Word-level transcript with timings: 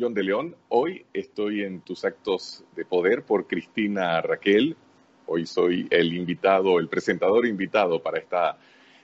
John 0.00 0.14
de 0.14 0.22
León. 0.22 0.56
Hoy 0.70 1.04
estoy 1.12 1.62
en 1.62 1.82
tus 1.82 2.06
actos 2.06 2.64
de 2.74 2.86
poder 2.86 3.22
por 3.22 3.46
Cristina 3.46 4.22
Raquel. 4.22 4.74
Hoy 5.26 5.44
soy 5.44 5.86
el 5.90 6.14
invitado, 6.14 6.78
el 6.78 6.88
presentador 6.88 7.44
invitado 7.44 8.02
para 8.02 8.18
esta, 8.18 8.56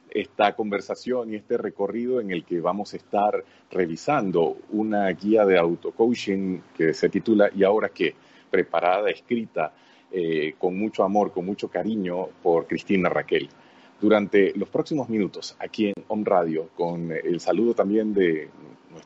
esta 0.08 0.56
conversación 0.56 1.30
y 1.30 1.36
este 1.36 1.58
recorrido 1.58 2.18
en 2.18 2.30
el 2.30 2.46
que 2.46 2.60
vamos 2.60 2.94
a 2.94 2.96
estar 2.96 3.44
revisando 3.70 4.56
una 4.70 5.08
guía 5.10 5.44
de 5.44 5.58
auto-coaching 5.58 6.60
que 6.74 6.94
se 6.94 7.10
titula 7.10 7.50
¿Y 7.54 7.62
ahora 7.62 7.90
qué? 7.90 8.14
Preparada, 8.50 9.10
escrita 9.10 9.74
eh, 10.10 10.54
con 10.56 10.78
mucho 10.78 11.04
amor, 11.04 11.30
con 11.30 11.44
mucho 11.44 11.68
cariño 11.68 12.28
por 12.42 12.66
Cristina 12.66 13.10
Raquel 13.10 13.50
durante 14.00 14.52
los 14.56 14.68
próximos 14.68 15.08
minutos 15.08 15.56
aquí 15.58 15.88
en 15.88 15.94
Home 16.08 16.24
Radio, 16.24 16.68
con 16.74 17.10
el 17.12 17.40
saludo 17.40 17.74
también 17.74 18.12
de 18.12 18.48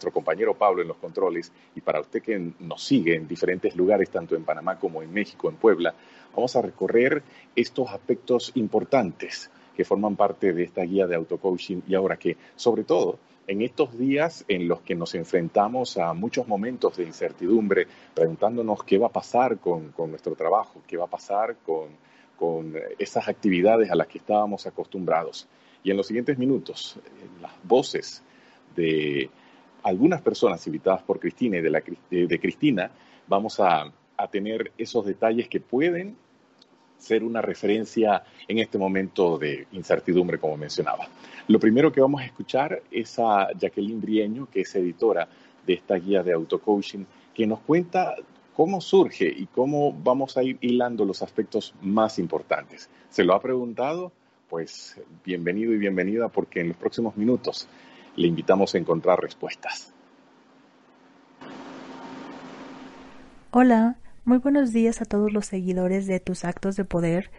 nuestro 0.00 0.12
compañero 0.12 0.54
Pablo 0.54 0.80
en 0.80 0.88
los 0.88 0.96
controles 0.96 1.52
y 1.76 1.82
para 1.82 2.00
usted 2.00 2.22
que 2.22 2.52
nos 2.60 2.82
sigue 2.82 3.16
en 3.16 3.28
diferentes 3.28 3.76
lugares, 3.76 4.08
tanto 4.08 4.34
en 4.34 4.44
Panamá 4.44 4.78
como 4.78 5.02
en 5.02 5.12
México, 5.12 5.50
en 5.50 5.56
Puebla, 5.56 5.94
vamos 6.34 6.56
a 6.56 6.62
recorrer 6.62 7.22
estos 7.54 7.90
aspectos 7.90 8.50
importantes 8.54 9.50
que 9.76 9.84
forman 9.84 10.16
parte 10.16 10.54
de 10.54 10.62
esta 10.62 10.80
guía 10.84 11.06
de 11.06 11.16
auto-coaching 11.16 11.82
y 11.86 11.94
ahora 11.94 12.16
que, 12.16 12.38
sobre 12.56 12.84
todo, 12.84 13.18
en 13.46 13.60
estos 13.60 13.98
días 13.98 14.42
en 14.48 14.68
los 14.68 14.80
que 14.80 14.94
nos 14.94 15.14
enfrentamos 15.14 15.98
a 15.98 16.14
muchos 16.14 16.48
momentos 16.48 16.96
de 16.96 17.04
incertidumbre, 17.04 17.86
preguntándonos 18.14 18.82
qué 18.84 18.96
va 18.96 19.08
a 19.08 19.12
pasar 19.12 19.58
con, 19.58 19.92
con 19.92 20.08
nuestro 20.08 20.34
trabajo, 20.34 20.80
qué 20.86 20.96
va 20.96 21.04
a 21.04 21.10
pasar 21.10 21.56
con, 21.56 21.88
con 22.38 22.74
esas 22.98 23.28
actividades 23.28 23.90
a 23.90 23.96
las 23.96 24.06
que 24.06 24.16
estábamos 24.16 24.66
acostumbrados. 24.66 25.46
Y 25.82 25.90
en 25.90 25.98
los 25.98 26.06
siguientes 26.06 26.38
minutos, 26.38 26.96
las 27.42 27.52
voces 27.64 28.22
de 28.74 29.30
algunas 29.82 30.20
personas 30.20 30.66
invitadas 30.66 31.02
por 31.02 31.18
Cristina 31.18 31.58
y 31.58 31.60
de, 31.60 31.70
la, 31.70 31.82
de 32.10 32.40
Cristina, 32.40 32.90
vamos 33.26 33.60
a, 33.60 33.90
a 34.16 34.28
tener 34.28 34.72
esos 34.76 35.06
detalles 35.06 35.48
que 35.48 35.60
pueden 35.60 36.16
ser 36.98 37.24
una 37.24 37.40
referencia 37.40 38.22
en 38.46 38.58
este 38.58 38.78
momento 38.78 39.38
de 39.38 39.66
incertidumbre, 39.72 40.38
como 40.38 40.56
mencionaba. 40.56 41.08
Lo 41.48 41.58
primero 41.58 41.90
que 41.90 42.00
vamos 42.00 42.20
a 42.20 42.26
escuchar 42.26 42.82
es 42.90 43.18
a 43.18 43.48
Jacqueline 43.58 44.00
Brieño, 44.00 44.48
que 44.50 44.60
es 44.60 44.74
editora 44.74 45.28
de 45.66 45.74
esta 45.74 45.94
guía 45.94 46.22
de 46.22 46.32
auto-coaching, 46.32 47.04
que 47.34 47.46
nos 47.46 47.60
cuenta 47.60 48.14
cómo 48.54 48.80
surge 48.80 49.26
y 49.26 49.46
cómo 49.46 49.92
vamos 49.92 50.36
a 50.36 50.42
ir 50.42 50.58
hilando 50.60 51.04
los 51.04 51.22
aspectos 51.22 51.74
más 51.80 52.18
importantes. 52.18 52.90
¿Se 53.08 53.24
lo 53.24 53.34
ha 53.34 53.40
preguntado? 53.40 54.12
Pues 54.48 55.00
bienvenido 55.24 55.72
y 55.72 55.78
bienvenida 55.78 56.28
porque 56.28 56.60
en 56.60 56.68
los 56.68 56.76
próximos 56.76 57.16
minutos 57.16 57.68
le 58.20 58.28
invitamos 58.28 58.74
a 58.74 58.78
encontrar 58.78 59.20
respuestas. 59.20 59.92
Hola, 63.50 63.96
muy 64.24 64.38
buenos 64.38 64.72
días 64.72 65.00
a 65.00 65.06
todos 65.06 65.32
los 65.32 65.46
seguidores 65.46 66.06
de 66.06 66.20
tus 66.20 66.44
actos 66.44 66.76
de 66.76 66.84
poder. 66.84 67.30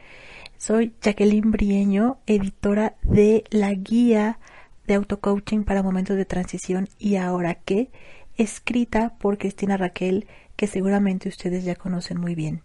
Soy 0.57 0.93
Jacqueline 1.01 1.51
Brieño, 1.51 2.17
editora 2.25 2.95
de 3.03 3.43
la 3.49 3.71
guía 3.73 4.39
de 4.87 4.95
auto-coaching 4.95 5.63
para 5.63 5.83
momentos 5.83 6.17
de 6.17 6.25
transición 6.25 6.89
y 6.99 7.15
ahora 7.15 7.55
qué, 7.55 7.91
escrita 8.35 9.15
por 9.19 9.37
Cristina 9.37 9.77
Raquel, 9.77 10.27
que 10.55 10.67
seguramente 10.67 11.29
ustedes 11.29 11.63
ya 11.63 11.75
conocen 11.75 12.19
muy 12.19 12.35
bien. 12.35 12.61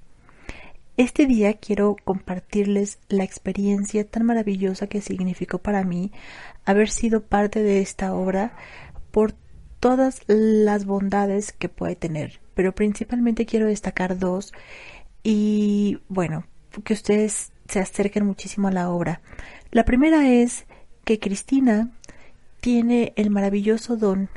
Este 0.97 1.27
día 1.27 1.53
quiero 1.53 1.95
compartirles 2.05 3.01
la 3.11 3.23
experiencia 3.23 4.09
tan 4.09 4.25
maravillosa 4.25 4.87
que 4.87 5.03
significó 5.03 5.59
para 5.59 5.85
mí 5.85 6.11
haber 6.65 6.89
sido 6.89 7.23
parte 7.23 7.63
de 7.63 7.83
esta 7.83 8.15
obra 8.15 8.57
por 9.11 9.35
todas 9.79 10.23
las 10.27 10.87
bondades 10.87 11.53
que 11.53 11.69
puede 11.69 11.97
tener, 11.97 12.41
pero 12.55 12.75
principalmente 12.75 13.45
quiero 13.45 13.67
destacar 13.67 14.19
dos 14.19 14.55
y 15.23 15.99
bueno, 16.09 16.47
que 16.83 16.95
ustedes 16.95 17.53
se 17.69 17.79
acerquen 17.79 18.25
muchísimo 18.25 18.69
a 18.69 18.73
la 18.73 18.89
obra. 18.89 19.21
La 19.73 19.85
primera 19.85 20.31
es 20.31 20.65
que 21.05 21.21
Cristina 21.21 21.91
tiene 22.63 23.13
el 23.17 23.29
maravilloso 23.29 23.99
don 23.99 24.31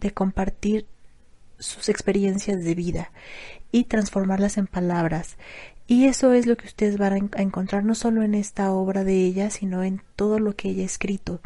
de 0.00 0.12
compartir 0.12 0.86
sus 1.58 1.90
experiencias 1.90 2.64
de 2.64 2.74
vida 2.74 3.12
y 3.70 3.84
transformarlas 3.84 4.56
en 4.56 4.66
palabras. 4.66 5.36
Y 5.88 6.06
eso 6.06 6.32
es 6.32 6.46
lo 6.46 6.56
que 6.56 6.66
ustedes 6.66 6.98
van 6.98 7.30
a 7.32 7.42
encontrar 7.42 7.84
no 7.84 7.94
solo 7.94 8.22
en 8.22 8.34
esta 8.34 8.72
obra 8.72 9.04
de 9.04 9.24
ella, 9.24 9.50
sino 9.50 9.84
en 9.84 10.02
todo 10.16 10.38
lo 10.40 10.56
que 10.56 10.70
ella 10.70 10.82
ha 10.82 10.86
escrito. 10.86 11.40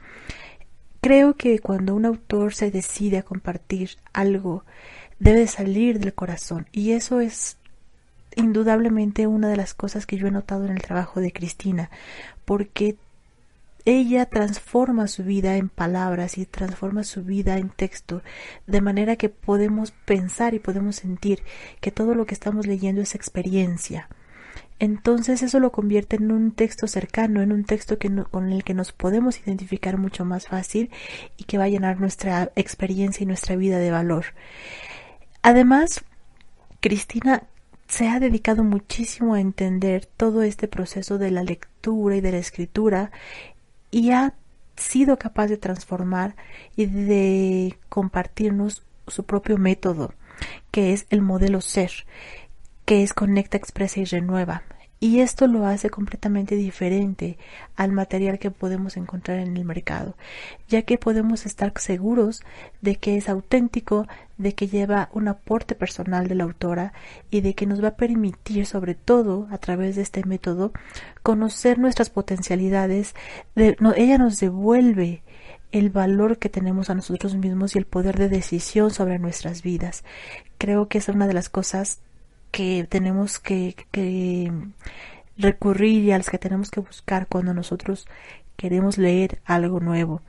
Creo 1.02 1.36
que 1.36 1.58
cuando 1.58 1.94
un 1.94 2.06
autor 2.06 2.54
se 2.54 2.70
decide 2.70 3.18
a 3.18 3.22
compartir 3.22 3.90
algo, 4.12 4.64
debe 5.18 5.46
salir 5.46 5.98
del 5.98 6.14
corazón. 6.14 6.66
Y 6.72 6.92
eso 6.92 7.20
es 7.20 7.58
indudablemente 8.34 9.26
una 9.26 9.48
de 9.48 9.56
las 9.56 9.74
cosas 9.74 10.06
que 10.06 10.16
yo 10.16 10.26
he 10.26 10.30
notado 10.30 10.64
en 10.64 10.72
el 10.72 10.82
trabajo 10.82 11.20
de 11.20 11.32
Cristina, 11.32 11.90
porque 12.44 12.96
ella 13.84 14.26
transforma 14.26 15.06
su 15.06 15.24
vida 15.24 15.56
en 15.56 15.68
palabras 15.68 16.38
y 16.38 16.46
transforma 16.46 17.02
su 17.02 17.24
vida 17.24 17.56
en 17.58 17.70
texto, 17.70 18.22
de 18.66 18.80
manera 18.80 19.16
que 19.16 19.28
podemos 19.28 19.90
pensar 19.90 20.54
y 20.54 20.58
podemos 20.58 20.96
sentir 20.96 21.42
que 21.80 21.90
todo 21.90 22.14
lo 22.14 22.26
que 22.26 22.34
estamos 22.34 22.66
leyendo 22.66 23.00
es 23.00 23.14
experiencia. 23.14 24.08
Entonces 24.80 25.42
eso 25.42 25.60
lo 25.60 25.72
convierte 25.72 26.16
en 26.16 26.32
un 26.32 26.52
texto 26.52 26.86
cercano, 26.86 27.42
en 27.42 27.52
un 27.52 27.64
texto 27.64 27.98
con 28.30 28.50
el 28.50 28.64
que 28.64 28.72
nos 28.72 28.92
podemos 28.92 29.38
identificar 29.38 29.98
mucho 29.98 30.24
más 30.24 30.48
fácil 30.48 30.90
y 31.36 31.44
que 31.44 31.58
va 31.58 31.64
a 31.64 31.68
llenar 31.68 32.00
nuestra 32.00 32.50
experiencia 32.56 33.22
y 33.22 33.26
nuestra 33.26 33.56
vida 33.56 33.78
de 33.78 33.90
valor. 33.90 34.24
Además, 35.42 36.02
Cristina 36.80 37.44
se 37.88 38.08
ha 38.08 38.20
dedicado 38.20 38.64
muchísimo 38.64 39.34
a 39.34 39.40
entender 39.40 40.06
todo 40.06 40.42
este 40.42 40.66
proceso 40.66 41.18
de 41.18 41.30
la 41.30 41.42
lectura 41.42 42.16
y 42.16 42.22
de 42.22 42.32
la 42.32 42.38
escritura 42.38 43.10
y 43.90 44.12
ha 44.12 44.32
sido 44.76 45.18
capaz 45.18 45.48
de 45.48 45.58
transformar 45.58 46.36
y 46.74 46.86
de 46.86 47.76
compartirnos 47.90 48.82
su 49.08 49.24
propio 49.24 49.58
método, 49.58 50.14
que 50.70 50.94
es 50.94 51.06
el 51.10 51.20
modelo 51.20 51.60
ser, 51.60 51.90
que 52.90 53.04
es 53.04 53.14
conecta, 53.14 53.56
expresa 53.56 54.00
y 54.00 54.04
renueva. 54.04 54.64
Y 54.98 55.20
esto 55.20 55.46
lo 55.46 55.64
hace 55.64 55.90
completamente 55.90 56.56
diferente 56.56 57.38
al 57.76 57.92
material 57.92 58.40
que 58.40 58.50
podemos 58.50 58.96
encontrar 58.96 59.38
en 59.38 59.56
el 59.56 59.64
mercado, 59.64 60.16
ya 60.66 60.82
que 60.82 60.98
podemos 60.98 61.46
estar 61.46 61.72
seguros 61.76 62.42
de 62.80 62.96
que 62.96 63.16
es 63.16 63.28
auténtico, 63.28 64.08
de 64.38 64.56
que 64.56 64.66
lleva 64.66 65.08
un 65.12 65.28
aporte 65.28 65.76
personal 65.76 66.26
de 66.26 66.34
la 66.34 66.42
autora 66.42 66.92
y 67.30 67.42
de 67.42 67.54
que 67.54 67.64
nos 67.64 67.80
va 67.80 67.88
a 67.88 67.96
permitir, 67.96 68.66
sobre 68.66 68.96
todo 68.96 69.46
a 69.52 69.58
través 69.58 69.94
de 69.94 70.02
este 70.02 70.24
método, 70.24 70.72
conocer 71.22 71.78
nuestras 71.78 72.10
potencialidades. 72.10 73.14
ella 73.54 74.18
nos 74.18 74.40
devuelve 74.40 75.22
el 75.70 75.90
valor 75.90 76.38
que 76.38 76.48
tenemos 76.48 76.90
a 76.90 76.96
nosotros 76.96 77.36
mismos 77.36 77.76
y 77.76 77.78
el 77.78 77.86
poder 77.86 78.18
de 78.18 78.28
decisión 78.28 78.90
sobre 78.90 79.20
nuestras 79.20 79.62
vidas. 79.62 80.02
Creo 80.58 80.88
que 80.88 80.98
es 80.98 81.08
una 81.08 81.28
de 81.28 81.34
las 81.34 81.48
cosas 81.48 82.00
que 82.50 82.86
tenemos 82.88 83.38
que, 83.38 83.74
recurrir 85.36 86.04
y 86.04 86.12
a 86.12 86.18
las 86.18 86.28
que 86.28 86.38
tenemos 86.38 86.70
que 86.70 86.80
buscar 86.80 87.26
cuando 87.26 87.54
nosotros 87.54 88.06
queremos 88.56 88.98
leer 88.98 89.40
algo 89.44 89.80
nuevo. 89.80 90.22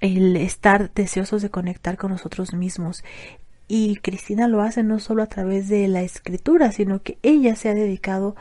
El 0.00 0.36
estar 0.36 0.92
deseosos 0.92 1.40
de 1.40 1.50
conectar 1.50 1.96
con 1.96 2.10
nosotros 2.10 2.52
mismos. 2.52 3.02
Y 3.66 3.96
Cristina 3.96 4.46
lo 4.46 4.60
hace 4.60 4.82
no 4.82 4.98
solo 4.98 5.22
a 5.22 5.26
través 5.26 5.68
de 5.68 5.88
la 5.88 6.02
escritura, 6.02 6.70
sino 6.72 7.02
que 7.02 7.18
ella 7.22 7.56
se 7.56 7.70
ha 7.70 7.74
dedicado 7.74 8.36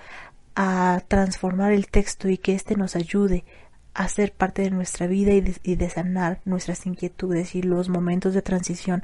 a 0.56 1.02
transformar 1.08 1.72
el 1.72 1.88
texto 1.88 2.28
y 2.28 2.38
que 2.38 2.54
éste 2.54 2.76
nos 2.76 2.96
ayude 2.98 3.46
hacer 3.94 4.34
parte 4.34 4.64
de 4.64 4.72
nuestra 4.72 5.08
vida 5.08 5.34
y 5.34 5.42
de, 5.42 5.56
y 5.64 5.76
de, 5.76 5.90
sanar 5.90 6.42
nuestras 6.46 6.86
inquietudes 6.86 7.56
y 7.56 7.62
los 7.62 7.90
momentos 7.90 8.34
de 8.34 8.42
transición 8.42 9.04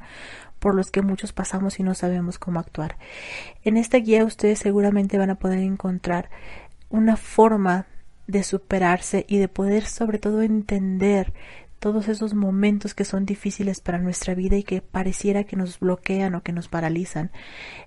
por 0.60 0.76
los 0.76 0.92
que 0.92 1.02
muchos 1.02 1.34
pasamos 1.34 1.80
y 1.80 1.84
no 1.84 1.96
sabemos 1.96 2.38
cómo 2.38 2.60
actuar. 2.60 2.98
En 3.64 3.78
esta 3.78 3.98
guía 3.98 4.26
ustedes 4.26 4.60
seguramente 4.60 5.18
van 5.18 5.30
a 5.30 5.36
poder 5.36 5.60
encontrar 5.60 6.30
una 6.90 7.18
forma 7.18 7.88
de 8.28 8.44
superarse 8.44 9.26
y 9.28 9.38
de 9.38 9.48
poder 9.48 9.86
sobre 9.86 10.20
todo 10.20 10.42
entender 10.42 11.34
todos 11.80 12.10
esos 12.10 12.34
momentos 12.34 12.94
que 12.94 13.06
son 13.06 13.26
difíciles 13.26 13.80
para 13.80 14.00
nuestra 14.00 14.36
vida 14.36 14.58
y 14.58 14.64
que 14.64 14.82
pareciera 14.82 15.46
que 15.46 15.56
nos 15.56 15.80
bloquean 15.80 16.36
o 16.36 16.44
que 16.44 16.52
nos 16.52 16.68
paralizan. 16.68 17.32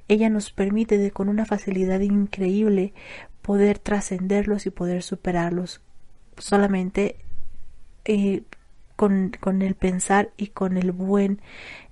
Ella 0.08 0.30
nos 0.30 0.50
permite 0.50 0.98
de 0.98 1.10
con 1.10 1.28
una 1.28 1.44
facilidad 1.44 2.00
increíble 2.00 2.94
poder 3.42 3.78
trascenderlos 3.78 4.66
y 4.66 4.70
poder 4.70 5.02
superarlos 5.02 5.82
solamente 6.38 7.16
eh, 8.04 8.42
con, 8.96 9.32
con, 9.40 9.62
el 9.62 9.74
pensar 9.74 10.30
y 10.36 10.48
con 10.48 10.76
el 10.76 10.92
buen 10.92 11.40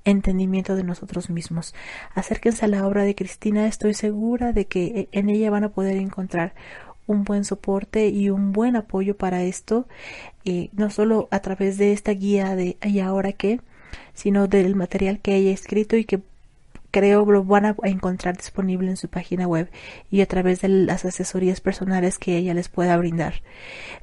entendimiento 0.04 0.76
de 0.76 0.84
nosotros 0.84 1.30
mismos. 1.30 1.74
Acérquense 2.14 2.64
a 2.64 2.68
la 2.68 2.86
obra 2.86 3.04
de 3.04 3.14
Cristina, 3.14 3.66
estoy 3.66 3.94
segura 3.94 4.52
de 4.52 4.66
que 4.66 5.08
en 5.12 5.28
ella 5.28 5.50
van 5.50 5.64
a 5.64 5.72
poder 5.72 5.96
encontrar 5.96 6.54
un 7.06 7.24
buen 7.24 7.44
soporte 7.44 8.08
y 8.08 8.30
un 8.30 8.52
buen 8.52 8.76
apoyo 8.76 9.16
para 9.16 9.42
esto, 9.42 9.88
y 10.44 10.70
no 10.72 10.90
solo 10.90 11.28
a 11.30 11.40
través 11.40 11.76
de 11.76 11.92
esta 11.92 12.12
guía 12.12 12.54
de 12.54 12.76
¿y 12.82 13.00
ahora 13.00 13.32
qué? 13.32 13.60
sino 14.14 14.46
del 14.46 14.76
material 14.76 15.20
que 15.20 15.34
haya 15.34 15.50
escrito 15.50 15.96
y 15.96 16.04
que 16.04 16.20
creo 16.90 17.24
lo 17.30 17.44
van 17.44 17.66
a 17.66 17.76
encontrar 17.84 18.36
disponible 18.36 18.90
en 18.90 18.96
su 18.96 19.08
página 19.08 19.46
web 19.46 19.70
y 20.10 20.20
a 20.20 20.26
través 20.26 20.60
de 20.60 20.68
las 20.68 21.04
asesorías 21.04 21.60
personales 21.60 22.18
que 22.18 22.36
ella 22.36 22.54
les 22.54 22.68
pueda 22.68 22.96
brindar. 22.96 23.42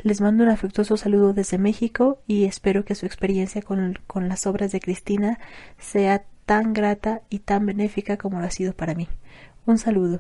Les 0.04 0.22
mando 0.22 0.44
un 0.44 0.50
afectuoso 0.50 0.98
saludo 0.98 1.34
desde 1.34 1.58
México 1.58 2.20
y 2.28 2.46
espero 2.46 2.86
que 2.86 2.96
su 2.96 3.06
experiencia 3.06 3.62
con, 3.62 4.00
con 4.08 4.30
las 4.30 4.48
obras 4.48 4.72
de 4.72 4.80
Cristina 4.80 5.40
sea 5.78 6.24
tan 6.46 6.74
grata 6.74 7.22
y 7.30 7.40
tan 7.40 7.66
benéfica 7.66 8.18
como 8.18 8.40
lo 8.40 8.46
ha 8.46 8.52
sido 8.52 8.74
para 8.74 8.96
mí. 8.96 9.08
Un 9.66 9.78
saludo. 9.78 10.20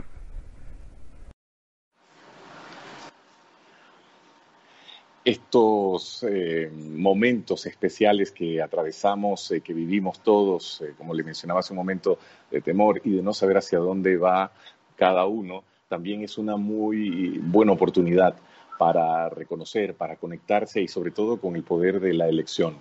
Estos 5.27 6.23
eh, 6.23 6.71
momentos 6.73 7.65
especiales 7.65 8.31
que 8.31 8.61
atravesamos, 8.61 9.51
eh, 9.51 9.59
que 9.59 9.73
vivimos 9.73 10.21
todos, 10.21 10.79
eh, 10.79 10.93
como 10.97 11.13
le 11.13 11.21
mencionaba 11.21 11.59
hace 11.59 11.73
un 11.73 11.79
momento, 11.79 12.17
de 12.49 12.61
temor 12.61 13.01
y 13.03 13.11
de 13.11 13.21
no 13.21 13.33
saber 13.33 13.57
hacia 13.57 13.79
dónde 13.79 14.15
va 14.15 14.53
cada 14.95 15.25
uno, 15.25 15.65
también 15.89 16.23
es 16.23 16.37
una 16.37 16.55
muy 16.55 17.39
buena 17.39 17.73
oportunidad 17.73 18.37
para 18.79 19.27
reconocer, 19.27 19.95
para 19.95 20.15
conectarse 20.15 20.81
y 20.81 20.87
sobre 20.87 21.11
todo 21.11 21.41
con 21.41 21.57
el 21.57 21.63
poder 21.63 21.99
de 21.99 22.13
la 22.13 22.29
elección. 22.29 22.77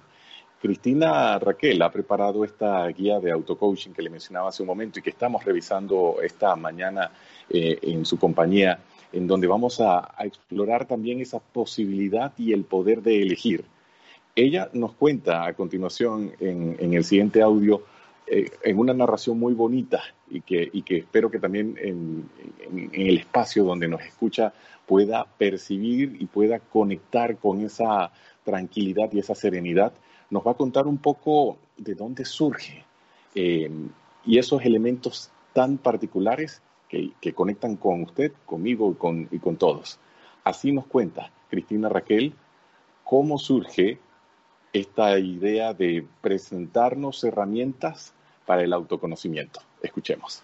Cristina 0.62 1.40
Raquel 1.40 1.82
ha 1.82 1.90
preparado 1.90 2.44
esta 2.44 2.86
guía 2.86 3.18
de 3.18 3.32
autocoaching 3.32 3.90
que 3.90 4.02
le 4.02 4.10
mencionaba 4.10 4.50
hace 4.50 4.62
un 4.62 4.68
momento 4.68 5.00
y 5.00 5.02
que 5.02 5.10
estamos 5.10 5.44
revisando 5.44 6.18
esta 6.22 6.54
mañana 6.54 7.10
en 7.50 8.04
su 8.04 8.18
compañía 8.18 8.78
en 9.12 9.26
donde 9.26 9.46
vamos 9.46 9.80
a, 9.80 10.14
explorar 10.20 10.86
también 10.86 11.20
esa 11.20 11.38
posibilidad 11.40 12.32
y 12.38 12.52
el 12.52 12.64
poder 12.64 13.02
de 13.02 13.22
elegir. 13.22 13.64
Ella 14.34 14.68
nos 14.72 14.92
cuenta 14.92 15.46
a 15.46 15.54
continuación 15.54 16.32
en, 16.40 16.92
el 16.92 17.04
siguiente 17.04 17.40
audio 17.40 17.84
eh, 18.26 18.50
en 18.62 18.78
una 18.78 18.92
narración 18.92 19.38
muy 19.38 19.54
bonita 19.54 20.02
y 20.28 20.42
que, 20.42 20.70
espero 20.88 21.30
que 21.30 21.38
también 21.38 21.76
en, 21.80 22.28
el 22.92 23.18
espacio 23.18 23.64
donde 23.64 23.88
nos 23.88 24.02
escucha 24.02 24.52
pueda 24.86 25.24
percibir 25.38 26.16
y 26.20 26.26
pueda 26.26 26.58
conectar 26.58 27.36
con 27.38 27.60
esa 27.62 28.12
tranquilidad 28.44 29.10
y 29.12 29.20
esa 29.20 29.34
serenidad. 29.34 29.92
Nos 30.30 30.46
va 30.46 30.52
a 30.52 30.54
contar 30.54 30.86
un 30.86 30.98
poco 30.98 31.56
de 31.76 31.94
dónde 31.94 32.24
surge 32.24 32.84
eh, 33.34 33.70
y 34.24 34.38
esos 34.38 34.62
elementos 34.64 35.30
tan 35.52 35.78
particulares 35.78 36.60
que, 36.88 37.32
conectan 37.34 37.76
con 37.76 38.02
usted, 38.02 38.32
conmigo 38.44 38.96
y 39.30 39.38
con, 39.38 39.56
todos. 39.56 39.98
Así 40.44 40.72
nos 40.72 40.86
cuenta 40.86 41.30
Cristina 41.48 41.88
Raquel 41.88 42.34
cómo 43.04 43.38
surge 43.38 43.98
esta 44.72 45.18
idea 45.18 45.72
de 45.72 46.06
presentarnos 46.20 47.22
herramientas 47.24 48.14
para 48.44 48.62
el 48.62 48.72
autoconocimiento. 48.72 49.60
Escuchemos. 49.82 50.42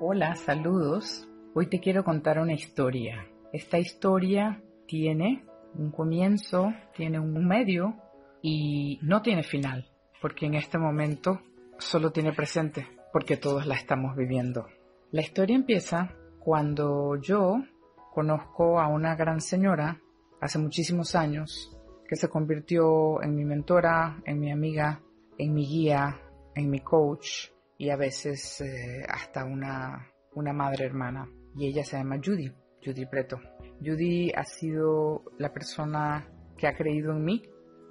Hola, 0.00 0.36
saludos. 0.36 1.28
Hoy 1.54 1.68
te 1.68 1.80
quiero 1.80 2.04
contar 2.04 2.38
una 2.38 2.52
historia. 2.52 3.26
Esta 3.52 3.78
historia 3.78 4.62
tiene 4.86 5.44
un 5.76 5.90
comienzo, 5.90 6.72
tiene 6.94 7.18
un 7.18 7.46
medio 7.46 7.96
y 8.42 8.98
no 9.02 9.22
tiene 9.22 9.42
final 9.42 9.93
porque 10.24 10.46
en 10.46 10.54
este 10.54 10.78
momento 10.78 11.42
solo 11.76 12.10
tiene 12.10 12.32
presente, 12.32 12.88
porque 13.12 13.36
todos 13.36 13.66
la 13.66 13.74
estamos 13.74 14.16
viviendo. 14.16 14.66
La 15.10 15.20
historia 15.20 15.54
empieza 15.54 16.16
cuando 16.38 17.16
yo 17.16 17.62
conozco 18.10 18.80
a 18.80 18.88
una 18.88 19.16
gran 19.16 19.42
señora 19.42 20.00
hace 20.40 20.58
muchísimos 20.58 21.14
años 21.14 21.76
que 22.08 22.16
se 22.16 22.30
convirtió 22.30 23.22
en 23.22 23.34
mi 23.34 23.44
mentora, 23.44 24.22
en 24.24 24.40
mi 24.40 24.50
amiga, 24.50 25.02
en 25.36 25.52
mi 25.52 25.66
guía, 25.66 26.18
en 26.54 26.70
mi 26.70 26.80
coach 26.80 27.50
y 27.76 27.90
a 27.90 27.96
veces 27.96 28.62
eh, 28.62 29.04
hasta 29.06 29.44
una, 29.44 30.10
una 30.32 30.54
madre 30.54 30.86
hermana. 30.86 31.28
Y 31.54 31.66
ella 31.66 31.84
se 31.84 31.98
llama 31.98 32.16
Judy, 32.16 32.50
Judy 32.82 33.04
Preto. 33.04 33.42
Judy 33.78 34.32
ha 34.34 34.44
sido 34.44 35.22
la 35.36 35.52
persona 35.52 36.26
que 36.56 36.66
ha 36.66 36.74
creído 36.74 37.12
en 37.12 37.22
mí 37.22 37.42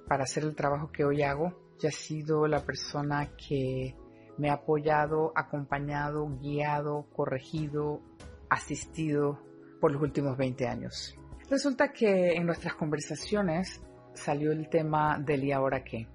para 0.08 0.24
hacer 0.24 0.42
el 0.42 0.56
trabajo 0.56 0.90
que 0.90 1.04
hoy 1.04 1.22
hago 1.22 1.62
ha 1.82 1.90
sido 1.90 2.46
la 2.46 2.60
persona 2.60 3.30
que 3.36 3.94
me 4.38 4.50
ha 4.50 4.54
apoyado, 4.54 5.32
acompañado, 5.34 6.26
guiado, 6.40 7.06
corregido, 7.14 8.00
asistido 8.48 9.38
por 9.80 9.92
los 9.92 10.02
últimos 10.02 10.36
20 10.36 10.66
años. 10.66 11.16
Resulta 11.50 11.92
que 11.92 12.32
en 12.32 12.46
nuestras 12.46 12.74
conversaciones 12.74 13.80
salió 14.14 14.52
el 14.52 14.68
tema 14.68 15.18
del 15.18 15.44
y 15.44 15.52
ahora 15.52 15.84
qué. 15.84 16.08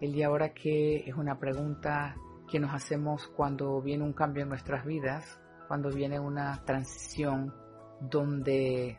El 0.00 0.14
y 0.14 0.22
ahora 0.22 0.54
qué 0.54 1.04
es 1.06 1.14
una 1.14 1.38
pregunta 1.38 2.14
que 2.50 2.60
nos 2.60 2.72
hacemos 2.72 3.26
cuando 3.28 3.82
viene 3.82 4.04
un 4.04 4.12
cambio 4.12 4.44
en 4.44 4.48
nuestras 4.48 4.84
vidas, 4.86 5.40
cuando 5.66 5.90
viene 5.90 6.18
una 6.18 6.62
transición 6.64 7.52
donde 8.00 8.98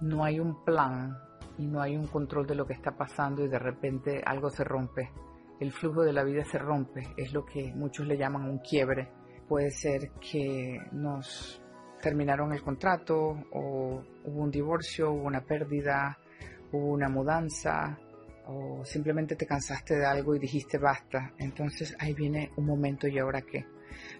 no 0.00 0.24
hay 0.24 0.40
un 0.40 0.64
plan 0.64 1.16
y 1.58 1.66
no 1.66 1.80
hay 1.80 1.96
un 1.96 2.06
control 2.06 2.46
de 2.46 2.54
lo 2.54 2.66
que 2.66 2.72
está 2.72 2.96
pasando 2.96 3.44
y 3.44 3.48
de 3.48 3.58
repente 3.58 4.22
algo 4.24 4.48
se 4.48 4.64
rompe 4.64 5.10
el 5.60 5.72
flujo 5.72 6.02
de 6.02 6.12
la 6.12 6.24
vida 6.24 6.44
se 6.44 6.58
rompe, 6.58 7.02
es 7.16 7.32
lo 7.32 7.44
que 7.44 7.72
muchos 7.74 8.06
le 8.06 8.16
llaman 8.16 8.48
un 8.48 8.58
quiebre. 8.58 9.08
Puede 9.48 9.70
ser 9.70 10.10
que 10.20 10.78
nos 10.92 11.62
terminaron 12.02 12.52
el 12.52 12.62
contrato 12.62 13.16
o 13.52 14.02
hubo 14.24 14.42
un 14.42 14.50
divorcio, 14.50 15.10
hubo 15.10 15.26
una 15.26 15.40
pérdida, 15.40 16.18
hubo 16.72 16.92
una 16.92 17.08
mudanza 17.08 17.98
o 18.46 18.84
simplemente 18.84 19.36
te 19.36 19.46
cansaste 19.46 19.96
de 19.96 20.06
algo 20.06 20.34
y 20.34 20.38
dijiste 20.38 20.78
basta. 20.78 21.32
Entonces 21.38 21.96
ahí 21.98 22.14
viene 22.14 22.50
un 22.56 22.66
momento 22.66 23.08
y 23.08 23.18
ahora 23.18 23.42
qué. 23.42 23.66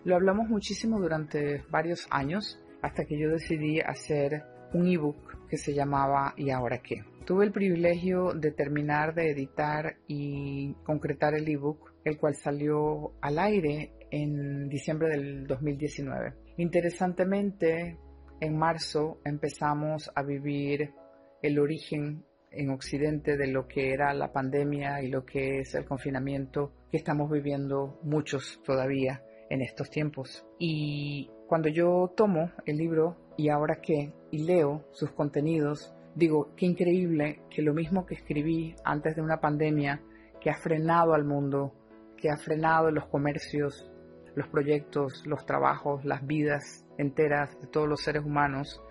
Lo 0.05 0.17
hablamos 0.17 0.49
muchísimo 0.49 0.99
durante 1.01 1.65
varios 1.71 2.07
años 2.11 2.61
hasta 2.83 3.05
que 3.05 3.19
yo 3.19 3.31
decidí 3.31 3.81
hacer 3.81 4.45
un 4.73 4.87
ebook 4.87 5.49
que 5.49 5.57
se 5.57 5.75
llamaba 5.75 6.35
¿Y 6.37 6.51
ahora 6.51 6.79
qué? 6.79 7.05
Tuve 7.29 7.45
el 7.45 7.53
privilegio 7.53 8.33
de 8.33 8.53
terminar 8.53 9.15
de 9.15 9.33
editar 9.33 9.99
y 10.07 10.73
concretar 10.83 11.35
el 11.35 11.47
ebook, 11.47 11.93
el 12.03 12.17
cual 12.17 12.35
salió 12.35 13.13
al 13.21 13.39
aire 13.39 13.93
en 14.11 14.71
diciembre 14.71 15.11
del 15.11 15.47
2019. 15.47 16.33
Interesantemente, 16.57 17.99
en 18.41 18.57
marzo 18.57 19.21
empezamos 19.27 20.11
a 20.15 20.23
vivir 20.23 20.95
el 21.43 21.59
origen 21.59 22.25
en 22.51 22.71
Occidente 22.71 23.37
de 23.37 23.49
lo 23.49 23.69
que 23.69 23.93
era 23.93 24.15
la 24.15 24.33
pandemia 24.33 25.03
y 25.03 25.09
lo 25.09 25.27
que 25.27 25.59
es 25.59 25.75
el 25.75 25.85
confinamiento 25.85 26.73
que 26.91 26.97
estamos 26.97 27.31
viviendo 27.31 28.01
muchos 28.05 28.59
todavía 28.65 29.23
en 29.51 29.61
estos 29.61 29.91
tiempos. 29.91 30.47
Y 30.59 31.31
cuando 31.47 31.69
yo 31.69 32.11
tomo 32.17 32.53
el 32.65 32.79
libro 32.79 33.19
y 33.37 33.51
ahora 33.51 33.83
qué, 33.83 34.15
y 34.31 34.45
leo 34.45 34.87
sus 34.93 35.11
contenidos, 35.11 35.95
Digo, 36.19 36.53
qué 36.57 36.67
increíble 36.67 37.43
que 37.49 37.63
lo 37.63 37.73
mismo 37.73 38.05
que 38.05 38.17
escribí 38.17 38.75
antes 38.85 39.15
de 39.15 39.23
una 39.23 39.39
pandemia 39.39 40.03
que 40.41 40.51
ha 40.51 40.57
frenado 40.57 41.15
al 41.15 41.25
mundo, 41.25 41.73
que 42.17 42.29
ha 42.29 42.37
frenado 42.37 42.91
los 42.91 43.07
comercios, 43.07 43.89
los 44.35 44.49
proyectos, 44.49 45.25
los 45.27 45.47
trabajos, 45.47 46.05
las 46.05 46.27
vidas 46.27 46.85
enteras 46.99 47.57
de 47.61 47.69
todos 47.69 47.89
los 47.89 48.01
seres 48.01 48.25
humanos, 48.25 48.83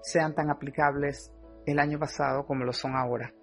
sean 0.00 0.34
tan 0.34 0.48
aplicables 0.48 1.30
el 1.66 1.80
año 1.80 1.98
pasado 1.98 2.46
como 2.46 2.64
lo 2.64 2.72
son 2.72 2.96
ahora. 2.96 3.34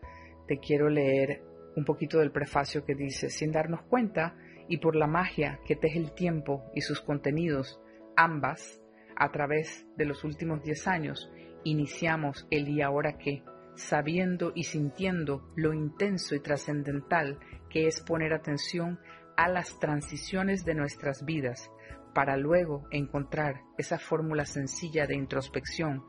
Te 0.48 0.58
quiero 0.58 0.90
leer 0.90 1.44
un 1.76 1.86
poquito 1.86 2.18
del 2.18 2.32
prefacio 2.32 2.84
que 2.86 2.96
dice, 2.96 3.30
sin 3.30 3.52
darnos 3.52 3.84
cuenta 3.84 4.36
y 4.68 4.78
por 4.78 4.96
la 4.96 5.06
magia 5.06 5.60
que 5.64 5.76
teje 5.76 6.00
el 6.00 6.16
tiempo 6.16 6.64
y 6.74 6.82
sus 6.82 7.02
contenidos, 7.02 7.80
ambas 8.16 8.82
a 9.16 9.30
través 9.30 9.86
de 9.96 10.06
los 10.06 10.24
últimos 10.24 10.64
10 10.64 10.88
años, 10.88 11.32
iniciamos 11.70 12.48
el 12.50 12.70
y 12.70 12.82
ahora 12.82 13.18
qué, 13.18 13.44
sabiendo 13.76 14.52
y 14.56 14.64
sintiendo 14.64 15.52
lo 15.56 15.74
intenso 15.74 16.36
y 16.36 16.40
trascendental 16.40 17.40
que 17.70 17.88
es 17.88 18.02
poner 18.02 18.34
atención 18.34 19.00
a 19.36 19.50
las 19.50 19.78
transiciones 19.80 20.66
de 20.66 20.74
nuestras 20.74 21.26
vidas 21.26 21.70
para 22.14 22.38
luego 22.38 22.88
encontrar 22.92 23.62
esa 23.78 24.00
fórmula 24.00 24.46
sencilla 24.46 25.06
de 25.06 25.16
introspección 25.16 26.04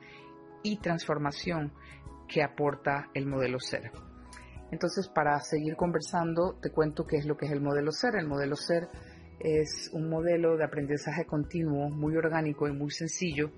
y 0.63 0.79
transformación 0.79 1.73
que 2.27 2.43
aporta 2.43 3.11
el 3.15 3.27
modelo 3.27 3.59
ser. 3.61 3.91
Entonces, 4.71 5.09
para 5.09 5.39
seguir 5.41 5.77
conversando, 5.77 6.59
te 6.61 6.71
cuento 6.71 7.07
qué 7.07 7.17
es 7.17 7.27
lo 7.27 7.37
que 7.37 7.47
es 7.47 7.53
el 7.53 7.61
modelo 7.61 7.91
ser. 7.91 8.17
El 8.17 8.29
modelo 8.29 8.55
ser 8.55 8.89
es 9.41 9.91
un 9.93 10.09
modelo 10.09 10.57
de 10.57 10.65
aprendizaje 10.65 11.25
continuo, 11.25 11.91
muy 11.91 12.17
orgánico 12.17 12.69
y 12.69 12.73
muy 12.73 12.91
sencillo, 12.91 13.51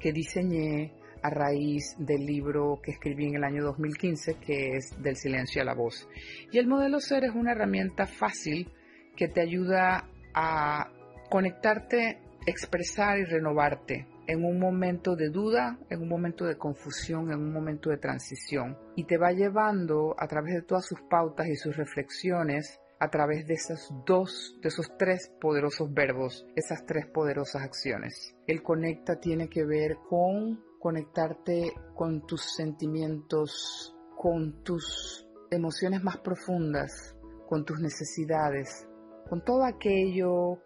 que 0.00 0.12
diseñé 0.12 0.92
a 1.22 1.30
raíz 1.30 1.94
del 1.98 2.24
libro 2.24 2.80
que 2.82 2.92
escribí 2.92 3.26
en 3.26 3.36
el 3.36 3.44
año 3.44 3.64
2015, 3.64 4.34
que 4.34 4.76
es 4.76 5.02
Del 5.02 5.16
silencio 5.16 5.62
a 5.62 5.64
la 5.64 5.74
voz. 5.74 6.08
Y 6.52 6.58
el 6.58 6.66
modelo 6.66 7.00
ser 7.00 7.24
es 7.24 7.34
una 7.34 7.52
herramienta 7.52 8.06
fácil 8.06 8.70
que 9.16 9.28
te 9.28 9.40
ayuda 9.40 10.08
a 10.34 10.90
conectarte, 11.30 12.18
expresar 12.46 13.18
y 13.18 13.24
renovarte 13.24 14.06
en 14.26 14.44
un 14.44 14.58
momento 14.58 15.14
de 15.16 15.30
duda, 15.30 15.78
en 15.88 16.02
un 16.02 16.08
momento 16.08 16.44
de 16.44 16.56
confusión, 16.56 17.30
en 17.30 17.38
un 17.38 17.52
momento 17.52 17.90
de 17.90 17.98
transición. 17.98 18.76
Y 18.96 19.04
te 19.04 19.18
va 19.18 19.32
llevando 19.32 20.14
a 20.18 20.26
través 20.26 20.54
de 20.54 20.62
todas 20.62 20.86
sus 20.86 21.00
pautas 21.02 21.46
y 21.48 21.56
sus 21.56 21.76
reflexiones, 21.76 22.80
a 22.98 23.08
través 23.08 23.46
de 23.46 23.54
esos 23.54 23.92
dos, 24.06 24.58
de 24.62 24.68
esos 24.68 24.90
tres 24.98 25.30
poderosos 25.40 25.92
verbos, 25.92 26.46
esas 26.56 26.84
tres 26.86 27.06
poderosas 27.06 27.62
acciones. 27.62 28.34
El 28.46 28.62
conecta 28.62 29.20
tiene 29.20 29.48
que 29.48 29.64
ver 29.64 29.96
con 30.08 30.64
conectarte 30.86 31.72
con 31.96 32.24
tus 32.28 32.54
sentimientos, 32.54 33.92
con 34.16 34.62
tus 34.62 35.26
emociones 35.50 36.00
más 36.04 36.18
profundas, 36.18 37.16
con 37.48 37.64
tus 37.64 37.80
necesidades, 37.80 38.86
con 39.28 39.44
todo 39.44 39.64
aquello 39.64 40.62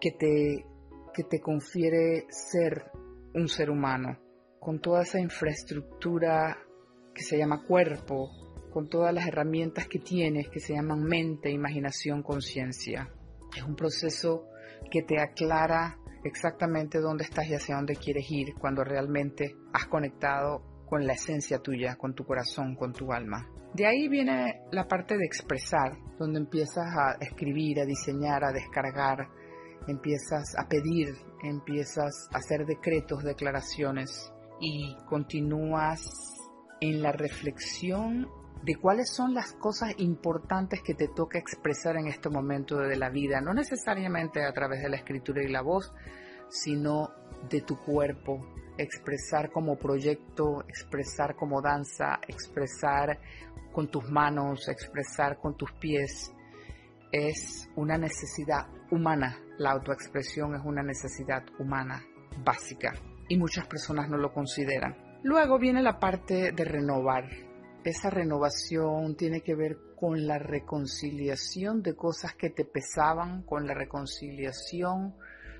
que 0.00 0.10
te 0.10 0.66
que 1.12 1.22
te 1.22 1.40
confiere 1.40 2.26
ser 2.30 2.90
un 3.32 3.46
ser 3.46 3.70
humano, 3.70 4.18
con 4.58 4.80
toda 4.80 5.02
esa 5.02 5.20
infraestructura 5.20 6.58
que 7.14 7.22
se 7.22 7.38
llama 7.38 7.64
cuerpo, 7.64 8.30
con 8.72 8.88
todas 8.88 9.14
las 9.14 9.28
herramientas 9.28 9.86
que 9.86 10.00
tienes 10.00 10.48
que 10.48 10.58
se 10.58 10.74
llaman 10.74 11.04
mente, 11.04 11.48
imaginación, 11.48 12.24
conciencia. 12.24 13.08
Es 13.56 13.62
un 13.62 13.76
proceso 13.76 14.48
que 14.90 15.02
te 15.02 15.20
aclara 15.20 16.00
exactamente 16.24 17.00
dónde 17.00 17.24
estás 17.24 17.46
y 17.46 17.54
hacia 17.54 17.76
dónde 17.76 17.96
quieres 17.96 18.24
ir 18.30 18.54
cuando 18.58 18.82
realmente 18.82 19.54
has 19.72 19.86
conectado 19.86 20.62
con 20.86 21.06
la 21.06 21.14
esencia 21.14 21.58
tuya, 21.58 21.96
con 21.96 22.14
tu 22.14 22.24
corazón, 22.24 22.74
con 22.76 22.92
tu 22.92 23.12
alma. 23.12 23.48
De 23.74 23.86
ahí 23.86 24.08
viene 24.08 24.62
la 24.70 24.86
parte 24.86 25.16
de 25.16 25.24
expresar, 25.24 25.96
donde 26.18 26.38
empiezas 26.38 26.86
a 26.96 27.16
escribir, 27.20 27.80
a 27.80 27.84
diseñar, 27.84 28.44
a 28.44 28.52
descargar, 28.52 29.26
empiezas 29.88 30.54
a 30.56 30.68
pedir, 30.68 31.08
empiezas 31.42 32.28
a 32.32 32.38
hacer 32.38 32.66
decretos, 32.66 33.24
declaraciones 33.24 34.32
y 34.60 34.96
continúas 35.08 36.00
en 36.80 37.02
la 37.02 37.12
reflexión 37.12 38.28
de 38.64 38.76
cuáles 38.76 39.10
son 39.14 39.34
las 39.34 39.52
cosas 39.52 39.94
importantes 39.98 40.80
que 40.82 40.94
te 40.94 41.08
toca 41.08 41.38
expresar 41.38 41.96
en 41.96 42.06
este 42.06 42.30
momento 42.30 42.78
de 42.78 42.96
la 42.96 43.10
vida, 43.10 43.40
no 43.40 43.52
necesariamente 43.52 44.42
a 44.42 44.52
través 44.52 44.82
de 44.82 44.88
la 44.88 44.96
escritura 44.96 45.42
y 45.42 45.48
la 45.48 45.60
voz, 45.60 45.92
sino 46.48 47.10
de 47.50 47.60
tu 47.60 47.76
cuerpo, 47.76 48.40
expresar 48.78 49.50
como 49.50 49.76
proyecto, 49.76 50.64
expresar 50.66 51.36
como 51.36 51.60
danza, 51.60 52.20
expresar 52.26 53.20
con 53.72 53.88
tus 53.88 54.08
manos, 54.10 54.68
expresar 54.68 55.38
con 55.38 55.56
tus 55.56 55.70
pies, 55.72 56.32
es 57.12 57.68
una 57.76 57.98
necesidad 57.98 58.66
humana. 58.90 59.38
La 59.58 59.72
autoexpresión 59.72 60.54
es 60.54 60.62
una 60.64 60.82
necesidad 60.82 61.44
humana 61.58 62.02
básica 62.44 62.92
y 63.28 63.36
muchas 63.36 63.66
personas 63.66 64.08
no 64.08 64.16
lo 64.16 64.32
consideran. 64.32 64.96
Luego 65.22 65.58
viene 65.58 65.82
la 65.82 65.98
parte 65.98 66.52
de 66.52 66.64
renovar. 66.64 67.24
Esa 67.84 68.08
renovación 68.08 69.14
tiene 69.14 69.42
que 69.42 69.54
ver 69.54 69.76
con 69.94 70.26
la 70.26 70.38
reconciliación 70.38 71.82
de 71.82 71.94
cosas 71.94 72.34
que 72.34 72.48
te 72.48 72.64
pesaban, 72.64 73.42
con 73.42 73.66
la 73.66 73.74
reconciliación 73.74 75.14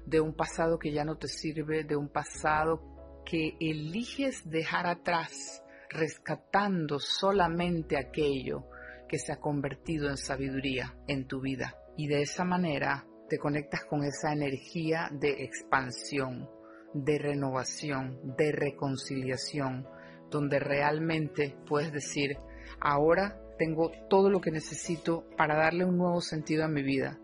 de 0.07 0.21
un 0.21 0.35
pasado 0.35 0.79
que 0.79 0.91
ya 0.91 1.05
no 1.05 1.19
te 1.19 1.29
sirve, 1.29 1.85
de 1.85 1.97
un 1.97 2.09
pasado 2.09 2.81
que 3.27 3.57
eliges 3.61 4.49
dejar 4.49 4.87
atrás, 4.87 5.63
rescatando 5.91 6.99
solamente 6.99 7.99
aquello 7.99 8.65
que 9.07 9.19
se 9.19 9.33
ha 9.33 9.41
convertido 9.41 10.09
en 10.09 10.17
sabiduría 10.17 10.95
en 11.07 11.27
tu 11.27 11.43
vida. 11.43 11.77
Y 11.99 12.09
de 12.09 12.23
esa 12.23 12.45
manera 12.45 13.07
te 13.29 13.39
conectas 13.39 13.85
con 13.85 14.03
esa 14.03 14.33
energía 14.33 15.11
de 15.13 15.45
expansión, 15.45 16.49
de 16.95 17.19
renovación, 17.19 18.35
de 18.37 18.51
reconciliación, 18.53 19.87
donde 20.31 20.59
realmente 20.59 21.57
puedes 21.67 21.93
decir, 21.93 22.37
ahora 22.81 23.41
tengo 23.59 23.91
todo 24.09 24.31
lo 24.31 24.41
que 24.41 24.51
necesito 24.51 25.25
para 25.37 25.57
darle 25.57 25.85
un 25.85 25.97
nuevo 25.97 26.21
sentido 26.21 26.65
a 26.65 26.69
mi 26.69 26.83
vida, 26.83 27.19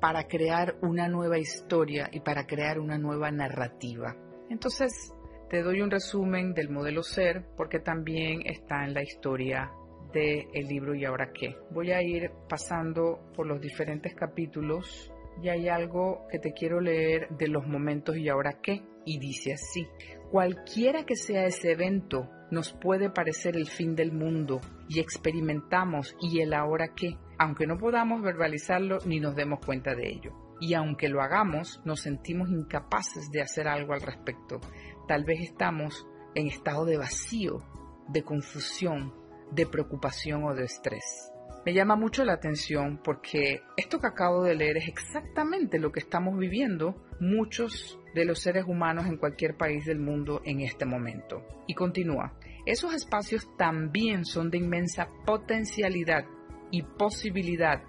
para 0.00 0.26
crear 0.26 0.76
una 0.82 1.08
nueva 1.08 1.38
historia 1.38 2.08
y 2.12 2.20
para 2.20 2.46
crear 2.46 2.78
una 2.78 2.98
nueva 2.98 3.30
narrativa. 3.30 4.16
Entonces, 4.48 5.12
te 5.48 5.62
doy 5.62 5.80
un 5.80 5.90
resumen 5.90 6.54
del 6.54 6.70
modelo 6.70 7.02
ser 7.02 7.44
porque 7.56 7.78
también 7.78 8.42
está 8.46 8.84
en 8.84 8.94
la 8.94 9.02
historia 9.02 9.70
del 10.12 10.46
el 10.52 10.66
libro 10.66 10.94
y 10.94 11.04
ahora 11.04 11.30
qué. 11.32 11.56
Voy 11.70 11.92
a 11.92 12.02
ir 12.02 12.30
pasando 12.48 13.20
por 13.34 13.46
los 13.46 13.60
diferentes 13.60 14.14
capítulos 14.14 15.12
y 15.42 15.48
hay 15.48 15.68
algo 15.68 16.26
que 16.30 16.38
te 16.38 16.52
quiero 16.52 16.80
leer 16.80 17.28
de 17.36 17.48
los 17.48 17.66
momentos 17.66 18.16
y 18.16 18.28
ahora 18.28 18.58
qué. 18.62 18.82
Y 19.04 19.18
dice 19.18 19.54
así, 19.54 19.86
cualquiera 20.30 21.04
que 21.04 21.16
sea 21.16 21.46
ese 21.46 21.72
evento 21.72 22.28
nos 22.50 22.72
puede 22.72 23.08
parecer 23.08 23.56
el 23.56 23.66
fin 23.66 23.96
del 23.96 24.12
mundo 24.12 24.60
y 24.88 25.00
experimentamos 25.00 26.14
y 26.20 26.40
el 26.40 26.52
ahora 26.52 26.88
qué, 26.94 27.16
aunque 27.38 27.66
no 27.66 27.78
podamos 27.78 28.22
verbalizarlo 28.22 28.98
ni 29.06 29.20
nos 29.20 29.34
demos 29.34 29.60
cuenta 29.64 29.94
de 29.94 30.10
ello. 30.10 30.32
Y 30.60 30.74
aunque 30.74 31.08
lo 31.08 31.22
hagamos, 31.22 31.80
nos 31.84 32.00
sentimos 32.00 32.50
incapaces 32.50 33.30
de 33.32 33.42
hacer 33.42 33.66
algo 33.66 33.94
al 33.94 34.02
respecto. 34.02 34.60
Tal 35.08 35.24
vez 35.24 35.40
estamos 35.40 36.06
en 36.34 36.46
estado 36.46 36.84
de 36.84 36.98
vacío, 36.98 37.58
de 38.08 38.22
confusión, 38.22 39.14
de 39.50 39.66
preocupación 39.66 40.44
o 40.44 40.54
de 40.54 40.64
estrés. 40.64 41.31
Me 41.64 41.74
llama 41.74 41.94
mucho 41.94 42.24
la 42.24 42.32
atención 42.32 43.00
porque 43.04 43.62
esto 43.76 44.00
que 44.00 44.08
acabo 44.08 44.42
de 44.42 44.56
leer 44.56 44.78
es 44.78 44.88
exactamente 44.88 45.78
lo 45.78 45.92
que 45.92 46.00
estamos 46.00 46.36
viviendo 46.36 47.00
muchos 47.20 48.00
de 48.14 48.24
los 48.24 48.40
seres 48.40 48.64
humanos 48.66 49.06
en 49.06 49.16
cualquier 49.16 49.56
país 49.56 49.86
del 49.86 50.00
mundo 50.00 50.42
en 50.44 50.60
este 50.60 50.84
momento. 50.84 51.44
Y 51.68 51.74
continúa, 51.74 52.36
esos 52.66 52.94
espacios 52.94 53.48
también 53.56 54.24
son 54.24 54.50
de 54.50 54.58
inmensa 54.58 55.08
potencialidad 55.24 56.24
y 56.72 56.82
posibilidad 56.82 57.80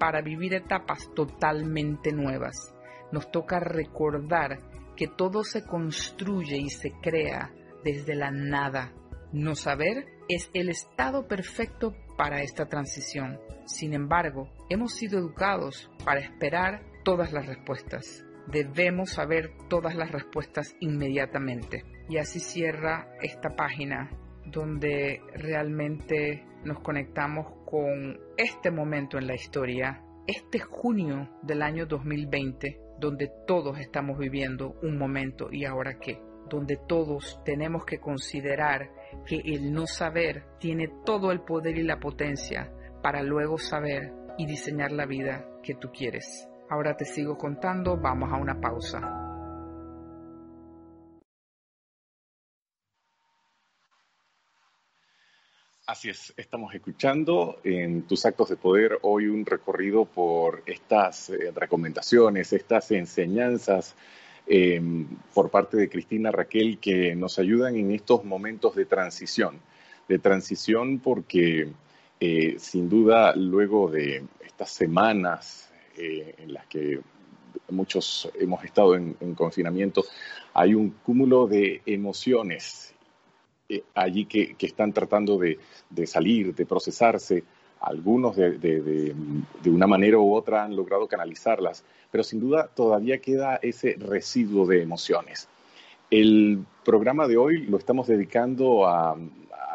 para 0.00 0.22
vivir 0.22 0.54
etapas 0.54 1.10
totalmente 1.14 2.12
nuevas. 2.12 2.74
Nos 3.12 3.30
toca 3.30 3.60
recordar 3.60 4.60
que 4.96 5.06
todo 5.06 5.44
se 5.44 5.66
construye 5.66 6.56
y 6.56 6.70
se 6.70 6.92
crea 7.02 7.52
desde 7.84 8.14
la 8.14 8.30
nada. 8.30 8.94
No 9.32 9.54
saber 9.54 10.17
es 10.28 10.50
el 10.52 10.68
estado 10.68 11.26
perfecto 11.26 11.94
para 12.16 12.42
esta 12.42 12.66
transición. 12.66 13.40
Sin 13.64 13.94
embargo, 13.94 14.50
hemos 14.68 14.94
sido 14.94 15.18
educados 15.18 15.90
para 16.04 16.20
esperar 16.20 16.82
todas 17.04 17.32
las 17.32 17.46
respuestas. 17.46 18.24
Debemos 18.46 19.10
saber 19.10 19.52
todas 19.68 19.94
las 19.94 20.10
respuestas 20.10 20.76
inmediatamente. 20.80 21.84
Y 22.08 22.18
así 22.18 22.40
cierra 22.40 23.08
esta 23.22 23.56
página 23.56 24.10
donde 24.46 25.20
realmente 25.34 26.44
nos 26.64 26.80
conectamos 26.80 27.46
con 27.66 28.18
este 28.36 28.70
momento 28.70 29.18
en 29.18 29.26
la 29.26 29.34
historia, 29.34 30.02
este 30.26 30.58
junio 30.58 31.28
del 31.42 31.62
año 31.62 31.86
2020, 31.86 32.80
donde 32.98 33.30
todos 33.46 33.78
estamos 33.78 34.18
viviendo 34.18 34.74
un 34.82 34.98
momento 34.98 35.48
y 35.52 35.64
ahora 35.64 35.98
qué, 35.98 36.20
donde 36.48 36.76
todos 36.76 37.40
tenemos 37.44 37.84
que 37.84 37.98
considerar 37.98 38.90
que 39.26 39.36
el 39.44 39.72
no 39.72 39.86
saber 39.86 40.44
tiene 40.58 40.88
todo 41.04 41.32
el 41.32 41.40
poder 41.40 41.78
y 41.78 41.82
la 41.82 42.00
potencia 42.00 42.72
para 43.02 43.22
luego 43.22 43.58
saber 43.58 44.12
y 44.38 44.46
diseñar 44.46 44.92
la 44.92 45.06
vida 45.06 45.48
que 45.62 45.74
tú 45.74 45.90
quieres. 45.92 46.48
Ahora 46.70 46.96
te 46.96 47.04
sigo 47.04 47.36
contando, 47.36 47.96
vamos 47.96 48.32
a 48.32 48.36
una 48.36 48.60
pausa. 48.60 49.28
Así 55.88 56.10
es, 56.10 56.34
estamos 56.36 56.74
escuchando 56.74 57.60
en 57.64 58.02
tus 58.02 58.26
actos 58.26 58.50
de 58.50 58.56
poder 58.56 58.98
hoy 59.00 59.26
un 59.26 59.46
recorrido 59.46 60.04
por 60.04 60.62
estas 60.66 61.30
eh, 61.30 61.50
recomendaciones, 61.54 62.52
estas 62.52 62.90
enseñanzas 62.90 63.96
em, 64.48 65.06
por 65.34 65.50
parte 65.50 65.76
de 65.76 65.88
Cristina 65.88 66.30
Raquel 66.30 66.78
que 66.78 67.14
nos 67.14 67.38
ayudan 67.38 67.76
en 67.76 67.92
estos 67.92 68.24
momentos 68.24 68.74
de 68.74 68.86
transición. 68.86 69.60
De 70.08 70.18
transición 70.18 71.00
porque 71.00 71.68
eh, 72.20 72.56
sin 72.58 72.88
duda 72.88 73.34
luego 73.36 73.88
de 73.88 74.24
estas 74.44 74.70
semanas 74.70 75.70
eh, 75.96 76.34
en 76.38 76.52
las 76.52 76.66
que 76.66 77.00
muchos 77.70 78.28
hemos 78.34 78.64
estado 78.64 78.94
en, 78.96 79.14
confinamiento, 79.34 80.04
hay 80.54 80.74
un 80.74 80.90
cúmulo 80.90 81.46
de 81.46 81.82
emociones 81.86 82.94
eh, 83.68 83.82
allí 83.94 84.24
que, 84.24 84.56
están 84.58 84.92
tratando 84.92 85.38
de, 85.38 85.58
salir, 86.06 86.54
de 86.54 86.66
procesarse. 86.66 87.44
Algunos 87.80 88.34
de, 88.36 89.14
una 89.66 89.86
manera 89.86 90.18
u 90.18 90.34
otra 90.34 90.64
han 90.64 90.74
logrado 90.74 91.06
canalizarlas, 91.06 91.84
pero 92.10 92.24
sin 92.24 92.40
duda 92.40 92.68
todavía 92.74 93.18
queda 93.18 93.56
ese 93.62 93.96
residuo 93.98 94.66
de 94.66 94.82
emociones. 94.82 95.48
El 96.10 96.64
programa 96.84 97.28
de 97.28 97.36
hoy 97.36 97.66
lo 97.66 97.78
estamos 97.78 98.08
dedicando 98.08 98.86
a, 98.86 99.16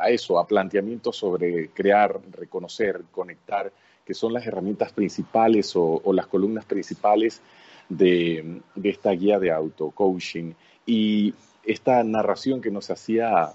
eso, 0.07 0.37
a 0.37 0.47
planteamientos 0.47 1.15
sobre 1.15 1.69
crear, 1.69 2.19
reconocer, 2.31 3.03
conectar, 3.11 3.71
que 4.03 4.13
son 4.13 4.33
las 4.33 4.45
herramientas 4.45 4.91
principales 4.91 5.71
o, 5.75 6.01
las 6.11 6.27
columnas 6.27 6.65
principales 6.65 7.41
de, 7.87 8.61
esta 8.83 9.11
guía 9.11 9.39
de 9.39 9.51
auto-coaching. 9.51 10.53
Y 10.85 11.33
esta 11.63 12.03
narración 12.03 12.59
que 12.59 12.71
nos 12.71 12.89
hacía 12.89 13.53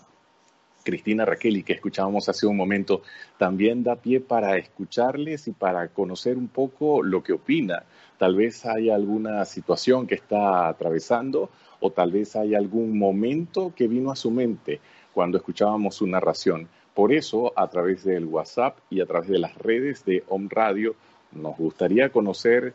Cristina 0.89 1.27
Raquel 1.27 1.59
y 1.59 1.65
que 1.65 1.75
escuchábamos 1.75 2.31
hace 2.31 2.47
un 2.47 2.57
momento, 2.57 3.03
también 3.37 3.83
da 3.83 3.97
pie 3.97 4.21
para 4.21 4.57
escucharles 4.57 5.47
y 5.47 5.53
para 5.53 5.89
conocer 5.89 6.39
un 6.39 6.49
poco 6.49 7.03
lo 7.03 7.23
que 7.23 7.35
opina. 7.35 7.85
Tal 8.17 8.35
vez 8.35 8.65
hay 8.65 8.89
alguna 8.89 9.45
situación 9.45 10.07
que 10.07 10.15
está 10.15 10.67
atravesando 10.67 11.51
o 11.81 11.91
tal 11.91 12.11
vez 12.11 12.37
hay 12.37 12.55
algún 12.55 12.99
momento 12.99 13.75
que 13.77 13.87
vino 13.87 14.11
a 14.11 14.17
su 14.17 14.31
mente 14.31 14.81
cuando 15.13 15.37
escuchábamos 15.37 15.97
su 15.97 16.07
narración. 16.07 16.69
Por 16.95 17.13
eso, 17.13 17.53
a 17.55 17.69
través 17.69 18.03
del 18.05 18.25
WhatsApp 18.25 18.79
y 18.89 19.03
a 19.03 19.07
través 19.07 19.29
de 19.29 19.39
las 19.41 19.55
redes 19.59 20.07
de 20.07 20.25
Home 20.29 20.49
Radio, 20.51 20.97
nos 21.33 21.55
gustaría 21.59 22.09
conocer 22.09 22.73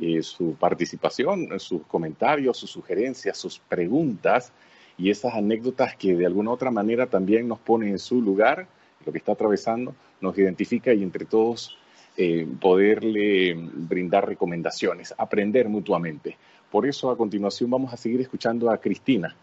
eh, 0.00 0.22
su 0.22 0.54
participación, 0.54 1.58
sus 1.58 1.82
comentarios, 1.86 2.58
sus 2.58 2.70
sugerencias, 2.70 3.36
sus 3.36 3.58
preguntas 3.58 4.52
y 4.98 5.10
esas 5.10 5.34
anécdotas 5.34 5.96
que 5.96 6.14
de 6.14 6.26
alguna 6.26 6.52
otra 6.52 6.70
manera 6.70 7.06
también 7.06 7.48
nos 7.48 7.58
ponen 7.58 7.90
en 7.90 7.98
su 7.98 8.20
lugar, 8.20 8.66
lo 9.04 9.12
que 9.12 9.18
está 9.18 9.32
atravesando, 9.32 9.94
nos 10.20 10.36
identifica 10.38 10.92
y 10.92 11.02
entre 11.02 11.24
todos 11.24 11.76
eh, 12.16 12.46
poderle 12.60 13.54
brindar 13.54 14.26
recomendaciones, 14.26 15.14
aprender 15.18 15.68
mutuamente. 15.68 16.36
Por 16.70 16.86
eso 16.86 17.10
a 17.10 17.16
continuación 17.16 17.70
vamos 17.70 17.92
a 17.92 17.96
seguir 17.96 18.20
escuchando 18.20 18.70
a 18.70 18.78
Cristina, 18.78 19.36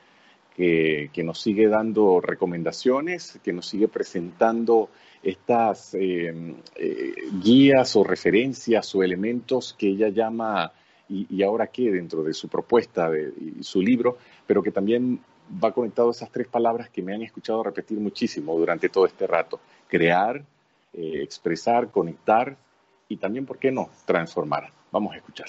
que, 0.55 1.10
nos 1.24 1.41
sigue 1.41 1.67
dando 1.67 2.19
recomendaciones, 2.19 3.39
que 3.43 3.53
nos 3.53 3.67
sigue 3.67 3.88
presentando 3.88 4.89
estas 5.22 5.93
eh, 5.93 6.33
eh, 6.75 7.13
guías 7.41 7.95
o 7.95 8.03
referencias 8.03 8.93
o 8.93 9.03
elementos 9.03 9.75
que 9.77 9.88
ella 9.88 10.10
llama 10.10 10.72
y, 11.10 11.43
ahora 11.43 11.67
qué 11.67 11.91
dentro 11.91 12.24
de 12.24 12.33
su 12.33 12.48
propuesta 12.48 13.10
de, 13.10 13.31
y 13.60 13.63
su 13.63 13.81
libro, 13.81 14.17
pero 14.48 14.63
que 14.63 14.72
también 14.72 15.19
va 15.63 15.71
conectado 15.71 16.12
esas 16.12 16.31
tres 16.31 16.47
palabras 16.47 16.89
que 16.89 17.01
me 17.01 17.13
han 17.13 17.21
escuchado 17.21 17.63
repetir 17.63 18.00
muchísimo 18.00 18.57
durante 18.57 18.89
todo 18.89 19.05
este 19.05 19.27
rato. 19.27 19.59
Crear, 19.88 20.43
eh, 20.93 21.21
expresar, 21.21 21.89
conectar 21.89 22.55
y 23.07 23.17
también, 23.17 23.45
¿por 23.45 23.57
qué 23.57 23.71
no?, 23.71 23.89
transformar. 24.05 24.71
Vamos 24.91 25.13
a 25.13 25.17
escuchar. 25.17 25.47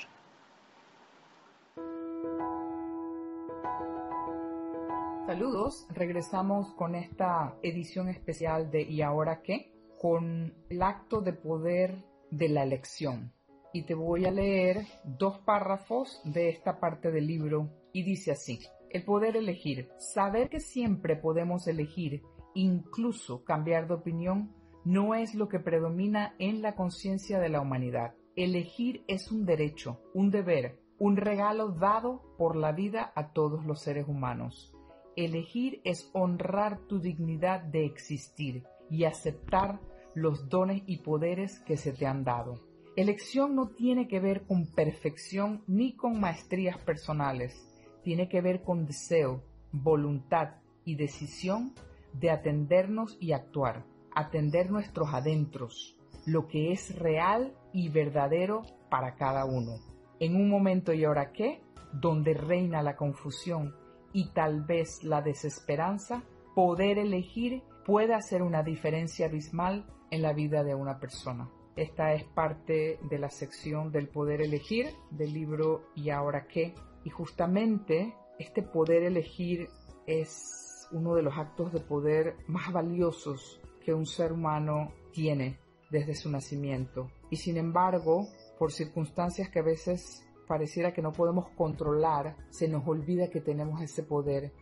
Saludos, 5.27 5.87
regresamos 5.91 6.75
con 6.75 6.95
esta 6.95 7.57
edición 7.63 8.09
especial 8.09 8.71
de 8.71 8.83
¿Y 8.83 9.01
ahora 9.01 9.41
qué? 9.43 9.73
Con 9.99 10.55
el 10.69 10.83
acto 10.83 11.23
de 11.23 11.33
poder 11.33 12.05
de 12.31 12.51
la 12.51 12.63
elección. 12.63 13.33
Y 13.73 13.85
te 13.85 13.95
voy 13.95 14.27
a 14.27 14.31
leer 14.31 14.85
dos 15.03 15.39
párrafos 15.39 16.21
de 16.25 16.51
esta 16.51 16.79
parte 16.79 17.11
del 17.11 17.27
libro 17.27 17.71
y 17.93 18.03
dice 18.03 18.33
así. 18.33 18.61
El 18.95 19.03
poder 19.03 19.37
elegir. 19.37 19.89
Saber 19.99 20.49
que 20.49 20.61
siempre 20.61 21.17
podemos 21.17 21.67
elegir, 21.67 22.23
incluso 22.55 23.43
cambiar 23.43 23.89
de 23.89 23.95
opinión, 23.95 24.55
no 24.85 25.17
es 25.17 25.35
lo 25.35 25.49
que 25.49 25.59
predomina 25.59 26.37
en 26.39 26.63
la 26.63 26.77
conciencia 26.77 27.41
de 27.41 27.49
la 27.49 27.61
humanidad. 27.61 28.15
Elegir 28.37 29.03
es 29.09 29.33
un 29.33 29.47
derecho, 29.47 30.01
un 30.15 30.31
deber, 30.31 30.79
un 31.01 31.17
regalo 31.17 31.71
dado 31.71 32.23
por 32.39 32.55
la 32.55 32.71
vida 32.71 33.13
a 33.17 33.33
todos 33.33 33.65
los 33.65 33.81
seres 33.81 34.07
humanos. 34.07 34.73
Elegir 35.17 35.81
es 35.83 36.09
honrar 36.13 36.79
tu 36.87 37.01
dignidad 37.01 37.65
de 37.65 37.87
existir 37.87 38.63
y 38.89 39.07
aceptar 39.07 39.81
los 40.15 40.49
dones 40.49 40.85
y 40.87 40.99
poderes 40.99 41.59
que 41.67 41.77
se 41.77 41.93
te 41.93 42.07
han 42.07 42.23
dado. 42.23 42.61
Elección 42.95 43.57
no 43.57 43.71
tiene 43.71 44.07
que 44.07 44.21
ver 44.21 44.47
con 44.47 44.73
perfección 44.73 45.65
ni 45.67 45.97
con 45.97 46.21
maestrías 46.21 46.79
personales, 46.79 47.74
tiene 48.05 48.29
que 48.29 48.41
ver 48.41 48.63
con 48.63 48.87
deseo, 48.87 49.43
voluntad 49.73 50.57
y 50.85 50.95
decisión 50.95 51.73
de 52.13 52.31
atendernos 52.31 53.17
y 53.19 53.33
actuar, 53.33 53.85
atender 54.15 54.71
nuestros 54.71 55.13
adentros, 55.13 55.97
lo 56.27 56.47
que 56.47 56.71
es 56.73 56.97
real 56.99 57.55
y 57.73 57.89
verdadero 57.89 58.63
para 58.91 59.17
cada 59.17 59.45
uno. 59.45 59.79
En 60.21 60.37
un 60.37 60.49
momento 60.49 60.93
y 60.93 61.05
ahora 61.05 61.33
qué, 61.33 61.61
donde 61.93 62.35
reina 62.35 62.83
la 62.83 62.97
confusión 62.97 63.75
y 64.13 64.31
tal 64.31 64.63
vez 64.63 65.03
la 65.03 65.23
desesperanza, 65.23 66.23
poder 66.55 66.99
elegir 66.99 67.63
puede 67.85 68.15
hacer 68.15 68.43
una 68.43 68.63
diferencia 68.63 69.27
abismal 69.27 69.85
en 70.11 70.23
la 70.23 70.33
vida 70.33 70.63
de 70.63 70.75
una 70.75 71.01
persona. 71.01 71.51
Esta 71.77 72.15
es 72.15 72.23
parte 72.25 73.01
de 73.11 73.19
la 73.19 73.31
sección 73.31 73.91
del 73.91 74.09
poder 74.09 74.41
elegir 74.41 74.87
del 75.11 75.33
libro 75.33 75.89
¿Y 75.97 76.11
ahora 76.11 76.47
qué? 76.47 76.75
Y 77.05 77.11
justamente 77.11 78.15
este 78.39 78.63
poder 78.63 79.03
elegir 79.05 79.69
es 80.07 80.89
uno 80.93 81.15
de 81.15 81.23
los 81.23 81.37
actos 81.37 81.73
de 81.73 81.81
poder 81.81 82.37
más 82.47 82.73
valiosos 82.73 83.61
que 83.85 83.95
un 83.95 84.07
ser 84.07 84.33
humano 84.33 84.93
tiene 85.13 85.59
desde 85.91 86.15
su 86.15 86.31
nacimiento. 86.31 87.09
Y 87.31 87.37
sin 87.37 87.57
embargo, 87.57 88.27
por 88.59 88.73
circunstancias 88.73 89.49
que 89.49 89.61
a 89.61 89.65
veces 89.65 90.25
pareciera 90.47 90.93
que 90.93 91.03
no 91.03 91.13
podemos 91.13 91.49
controlar, 91.51 92.37
se 92.51 92.69
nos 92.69 92.87
olvida 92.87 93.31
que 93.31 93.41
tenemos 93.41 93.81
ese 93.81 94.03
poder 94.03 94.53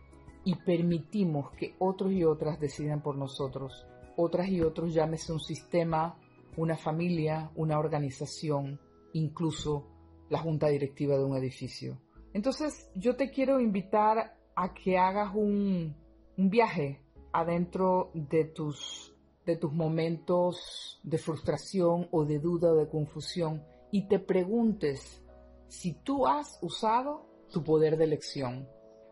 y 0.45 0.55
permitimos 0.55 1.51
que 1.51 1.75
otros 1.79 2.11
y 2.11 2.23
otras 2.23 2.59
decidan 2.59 3.01
por 3.01 3.15
nosotros. 3.17 3.85
Otras 4.15 4.49
y 4.49 4.61
otros 4.61 4.93
llámese 4.93 5.33
un 5.33 5.39
sistema, 5.39 6.17
una 6.57 6.77
familia, 6.77 7.51
una 7.55 7.79
organización, 7.79 8.79
incluso 9.13 9.87
la 10.29 10.39
junta 10.39 10.67
directiva 10.67 11.17
de 11.17 11.23
un 11.23 11.35
edificio. 11.35 11.97
Entonces 12.33 12.89
yo 12.95 13.15
te 13.15 13.29
quiero 13.29 13.59
invitar 13.59 14.35
a 14.55 14.73
que 14.73 14.97
hagas 14.97 15.33
un, 15.35 15.95
viaje 16.35 16.99
adentro 17.31 18.11
de 18.13 18.45
tus, 18.45 19.15
de 19.45 19.55
tus 19.55 19.71
momentos 19.71 20.99
de 21.03 21.17
frustración 21.19 22.07
o 22.11 22.25
de 22.25 22.39
duda 22.39 22.71
o 22.71 22.75
de 22.75 22.89
confusión 22.89 23.63
y 23.91 24.07
te 24.07 24.19
preguntes 24.19 25.23
si 25.67 25.93
tú 25.93 26.25
has 26.25 26.57
usado 26.61 27.27
tu 27.51 27.63
poder 27.63 27.97
de 27.97 28.05
elección. 28.05 28.67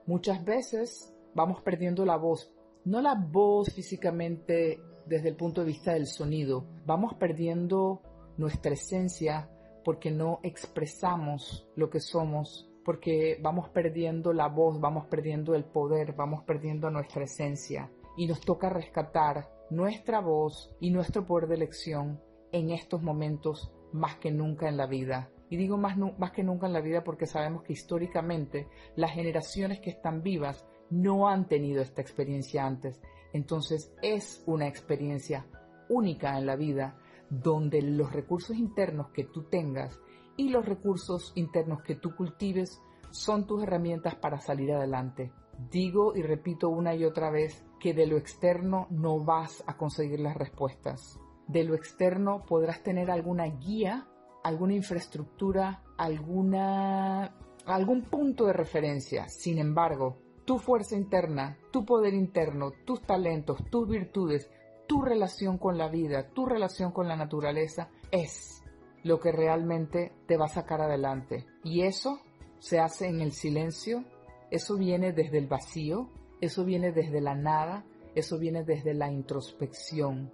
Muchas 0.08 0.44
veces 0.44 1.14
vamos 1.36 1.62
perdiendo 1.62 2.06
la 2.06 2.18
voz, 2.18 2.52
no 2.86 3.02
la 3.02 3.14
voz 3.14 3.72
físicamente 3.72 4.80
desde 5.06 5.30
el 5.30 5.36
punto 5.36 5.62
de 5.62 5.68
vista 5.68 5.94
del 5.94 6.08
sonido, 6.08 6.66
vamos 6.86 7.14
perdiendo 7.16 8.02
nuestra 8.38 8.74
esencia 8.74 9.50
porque 9.84 10.10
no 10.12 10.40
expresamos 10.44 11.68
lo 11.76 11.90
que 11.90 12.00
somos, 12.00 12.71
porque 12.84 13.40
vamos 13.42 13.70
perdiendo 13.70 14.34
la 14.34 14.48
voz, 14.48 14.80
vamos 14.80 15.06
perdiendo 15.08 15.56
el 15.56 15.66
poder, 15.66 16.14
vamos 16.14 16.44
perdiendo 16.44 16.90
nuestra 16.90 17.24
esencia 17.24 17.92
y 18.18 18.28
nos 18.28 18.42
toca 18.42 18.70
rescatar 18.70 19.50
nuestra 19.70 20.20
voz 20.20 20.76
y 20.80 20.92
nuestro 20.92 21.26
poder 21.26 21.48
de 21.48 21.56
elección 21.56 22.20
en 22.52 22.72
estos 22.72 23.02
momentos 23.02 23.72
más 23.94 24.16
que 24.18 24.32
nunca 24.32 24.68
en 24.68 24.78
la 24.78 24.88
vida. 24.88 25.30
Y 25.50 25.58
digo 25.58 25.78
más, 25.78 25.98
más 25.98 26.32
que 26.32 26.44
nunca 26.44 26.68
en 26.68 26.74
la 26.74 26.82
vida 26.82 27.04
porque 27.04 27.26
sabemos 27.26 27.64
que 27.64 27.74
históricamente 27.74 28.68
las 28.96 29.12
generaciones 29.12 29.80
que 29.80 29.90
están 29.90 30.24
vivas 30.24 30.66
no 30.90 31.28
han 31.28 31.48
tenido 31.48 31.82
esta 31.82 32.02
experiencia 32.02 32.66
antes. 32.66 33.02
Entonces 33.34 33.94
es 34.02 34.44
una 34.46 34.68
experiencia 34.68 35.46
única 35.90 36.38
en 36.38 36.46
la 36.46 36.56
vida 36.56 36.98
donde 37.30 37.82
los 37.82 38.12
recursos 38.12 38.58
internos 38.58 39.10
que 39.12 39.24
tú 39.24 39.44
tengas 39.44 40.00
y 40.38 40.50
los 40.50 40.66
recursos 40.66 41.32
internos 41.36 41.82
que 41.84 41.96
tú 41.96 42.16
cultives 42.16 42.82
son 43.12 43.46
tus 43.46 43.64
herramientas 43.64 44.16
para 44.16 44.40
salir 44.40 44.72
adelante. 44.72 45.32
Digo 45.70 46.16
y 46.16 46.22
repito 46.22 46.70
una 46.70 46.96
y 46.96 47.04
otra 47.06 47.30
vez 47.30 47.66
que 47.80 47.94
de 47.94 48.08
lo 48.08 48.18
externo 48.18 48.88
no 48.90 49.24
vas 49.24 49.64
a 49.68 49.78
conseguir 49.78 50.20
las 50.20 50.36
respuestas. 50.36 51.20
De 51.48 51.64
lo 51.64 51.76
externo 51.76 52.44
podrás 52.48 52.82
tener 52.82 53.12
alguna 53.12 53.46
guía 53.46 54.08
alguna 54.44 54.74
infraestructura, 54.74 55.84
alguna 55.98 57.36
algún 57.66 58.04
punto 58.04 58.46
de 58.48 58.54
referencia. 58.54 59.28
Sin 59.30 59.60
embargo, 59.60 60.18
tu 60.46 60.58
fuerza 60.58 60.96
interna, 60.96 61.58
tu 61.72 61.86
poder 61.86 62.14
interno, 62.14 62.72
tus 62.86 63.02
talentos, 63.02 63.64
tus 63.70 63.88
virtudes, 63.88 64.50
tu 64.88 65.02
relación 65.02 65.58
con 65.58 65.78
la 65.78 65.88
vida, 65.88 66.30
tu 66.30 66.46
relación 66.46 66.92
con 66.92 67.08
la 67.08 67.16
naturaleza 67.16 67.90
es 68.10 68.61
lo 69.04 69.20
que 69.20 69.32
realmente 69.32 70.12
te 70.28 70.38
va 70.38 70.46
a 70.46 70.50
sacar 70.50 70.82
adelante. 70.82 71.46
Y 71.64 71.82
eso 71.82 72.20
se 72.60 72.80
hace 72.80 73.08
en 73.08 73.22
el 73.22 73.32
silencio, 73.32 74.04
eso 74.52 74.78
viene 74.78 75.14
desde 75.14 75.38
el 75.38 75.48
vacío, 75.48 76.10
eso 76.42 76.66
viene 76.66 76.92
desde 76.92 77.22
la 77.22 77.36
nada, 77.36 77.86
eso 78.16 78.38
viene 78.38 78.64
desde 78.64 78.94
la 78.94 79.12
introspección, 79.12 80.32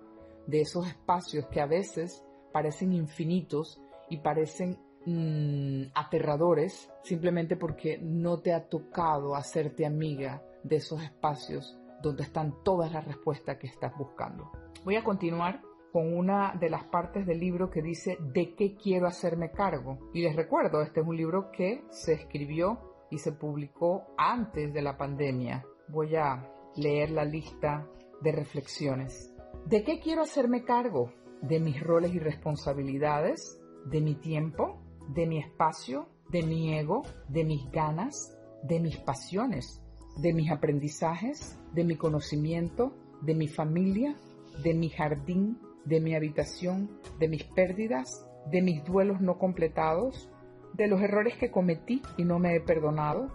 de 0.47 0.61
esos 0.61 0.87
espacios 0.87 1.45
que 1.47 1.61
a 1.61 1.65
veces 1.65 2.23
parecen 2.51 2.93
infinitos 2.93 3.81
y 4.09 4.17
parecen 4.17 4.79
mm, 5.05 5.91
aterradores 5.93 6.89
simplemente 7.03 7.57
porque 7.57 7.97
no 8.01 8.39
te 8.39 8.53
ha 8.53 8.67
tocado 8.67 9.35
hacerte 9.35 9.85
amiga 9.85 10.41
de 10.63 10.77
esos 10.77 11.03
espacios 11.03 11.77
donde 12.01 12.23
están 12.23 12.63
todas 12.63 12.91
las 12.91 13.05
respuestas 13.05 13.57
que 13.57 13.67
estás 13.67 13.91
buscando. 13.97 14.51
Voy 14.83 14.95
a 14.95 15.03
continuar 15.03 15.61
con 15.97 16.15
una 16.15 16.53
de 16.53 16.69
las 16.69 16.83
partes 16.83 17.25
del 17.25 17.39
libro 17.39 17.71
que 17.71 17.81
dice 17.81 18.19
¿De 18.31 18.53
qué 18.53 18.75
quiero 18.75 19.07
hacerme 19.07 19.49
cargo? 19.49 19.97
Y 20.13 20.21
les 20.21 20.35
recuerdo, 20.35 20.83
este 20.83 20.99
es 20.99 21.07
un 21.07 21.17
libro 21.17 21.49
que 21.49 21.85
se 21.89 22.13
escribió 22.13 23.07
y 23.09 23.17
se 23.17 23.31
publicó 23.31 24.03
antes 24.15 24.71
de 24.75 24.83
la 24.83 24.95
pandemia. 24.95 25.65
Voy 25.87 26.15
a 26.15 26.51
leer 26.75 27.09
la 27.09 27.25
lista 27.25 27.87
de 28.21 28.31
reflexiones. 28.31 29.33
¿De 29.65 29.83
qué 29.83 29.99
quiero 29.99 30.21
hacerme 30.21 30.63
cargo? 30.63 31.11
¿De 31.41 31.59
mis 31.59 31.81
roles 31.81 32.13
y 32.13 32.19
responsabilidades? 32.19 33.59
¿De 33.87 33.99
mi 33.99 34.13
tiempo? 34.13 34.79
¿De 35.15 35.25
mi 35.25 35.39
espacio? 35.39 36.09
¿De 36.29 36.43
mi 36.43 36.77
ego? 36.77 37.01
¿De 37.27 37.43
mis 37.43 37.71
ganas? 37.71 38.37
¿De 38.61 38.79
mis 38.79 38.97
pasiones? 38.97 39.81
¿De 40.21 40.31
mis 40.31 40.51
aprendizajes? 40.51 41.57
¿De 41.73 41.83
mi 41.83 41.95
conocimiento? 41.95 42.93
¿De 43.23 43.33
mi 43.33 43.47
familia? 43.47 44.15
¿De 44.63 44.75
mi 44.75 44.89
jardín? 44.89 45.57
¿De 45.87 46.01
mi 46.01 46.15
habitación? 46.15 46.99
¿De 47.17 47.27
mis 47.27 47.43
pérdidas? 47.43 48.27
¿De 48.51 48.61
mis 48.61 48.83
duelos 48.83 49.21
no 49.21 49.37
completados? 49.37 50.29
¿De 50.73 50.87
los 50.87 51.01
errores 51.01 51.37
que 51.37 51.49
cometí 51.49 52.01
y 52.17 52.25
no 52.25 52.39
me 52.39 52.55
he 52.55 52.61
perdonado? 52.61 53.29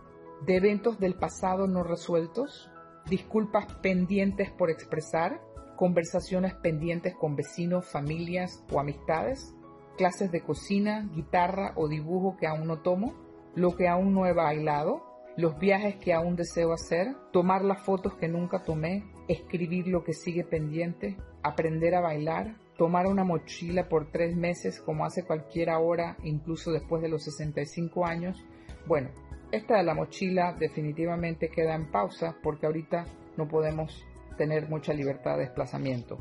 ¿De 0.47 0.57
eventos 0.57 0.99
del 1.01 1.15
pasado 1.15 1.67
no 1.67 1.83
resueltos? 1.83 2.71
¿Disculpas 3.09 3.67
pendientes 3.83 4.51
por 4.51 4.71
expresar? 4.71 5.41
conversaciones 5.83 6.55
pendientes 6.55 7.13
con 7.17 7.35
vecinos, 7.35 7.91
familias 7.91 8.63
o 8.71 8.79
amistades, 8.79 9.53
clases 9.97 10.31
de 10.31 10.41
cocina, 10.41 11.11
guitarra 11.13 11.73
o 11.75 11.89
dibujo 11.89 12.37
que 12.37 12.47
aún 12.47 12.69
no 12.69 12.83
tomo, 12.83 13.15
lo 13.57 13.75
que 13.75 13.89
aún 13.89 14.15
no 14.15 14.27
he 14.27 14.33
bailado, 14.33 15.03
los 15.37 15.59
viajes 15.59 15.97
que 15.97 16.13
aún 16.13 16.37
deseo 16.37 16.73
hacer, 16.73 17.17
tomar 17.33 17.65
las 17.65 17.83
fotos 17.85 18.15
que 18.15 18.29
nunca 18.29 18.63
tomé, 18.63 19.05
escribir 19.33 19.89
lo 19.89 20.05
que 20.05 20.13
sigue 20.13 20.45
pendiente, 20.45 21.17
aprender 21.43 21.95
a 21.95 22.01
bailar, 22.01 22.57
tomar 22.77 23.07
una 23.07 23.25
mochila 23.25 23.89
por 23.89 24.11
tres 24.11 24.37
meses 24.37 24.81
como 24.81 25.05
hace 25.05 25.25
cualquiera 25.25 25.75
ahora, 25.75 26.17
incluso 26.23 26.73
después 26.73 27.03
de 27.03 27.09
los 27.09 27.25
65 27.25 28.05
años. 28.07 28.45
Bueno, 28.87 29.11
esta 29.51 29.77
de 29.77 29.85
la 29.85 29.95
mochila 29.95 30.55
definitivamente 30.59 31.49
queda 31.49 31.75
en 31.75 31.91
pausa 31.91 32.37
porque 32.43 32.67
ahorita 32.67 33.05
no 33.37 33.49
podemos 33.49 34.05
tener 34.37 34.69
mucha 34.69 34.93
libertad 34.93 35.37
de 35.37 35.45
desplazamiento. 35.45 36.19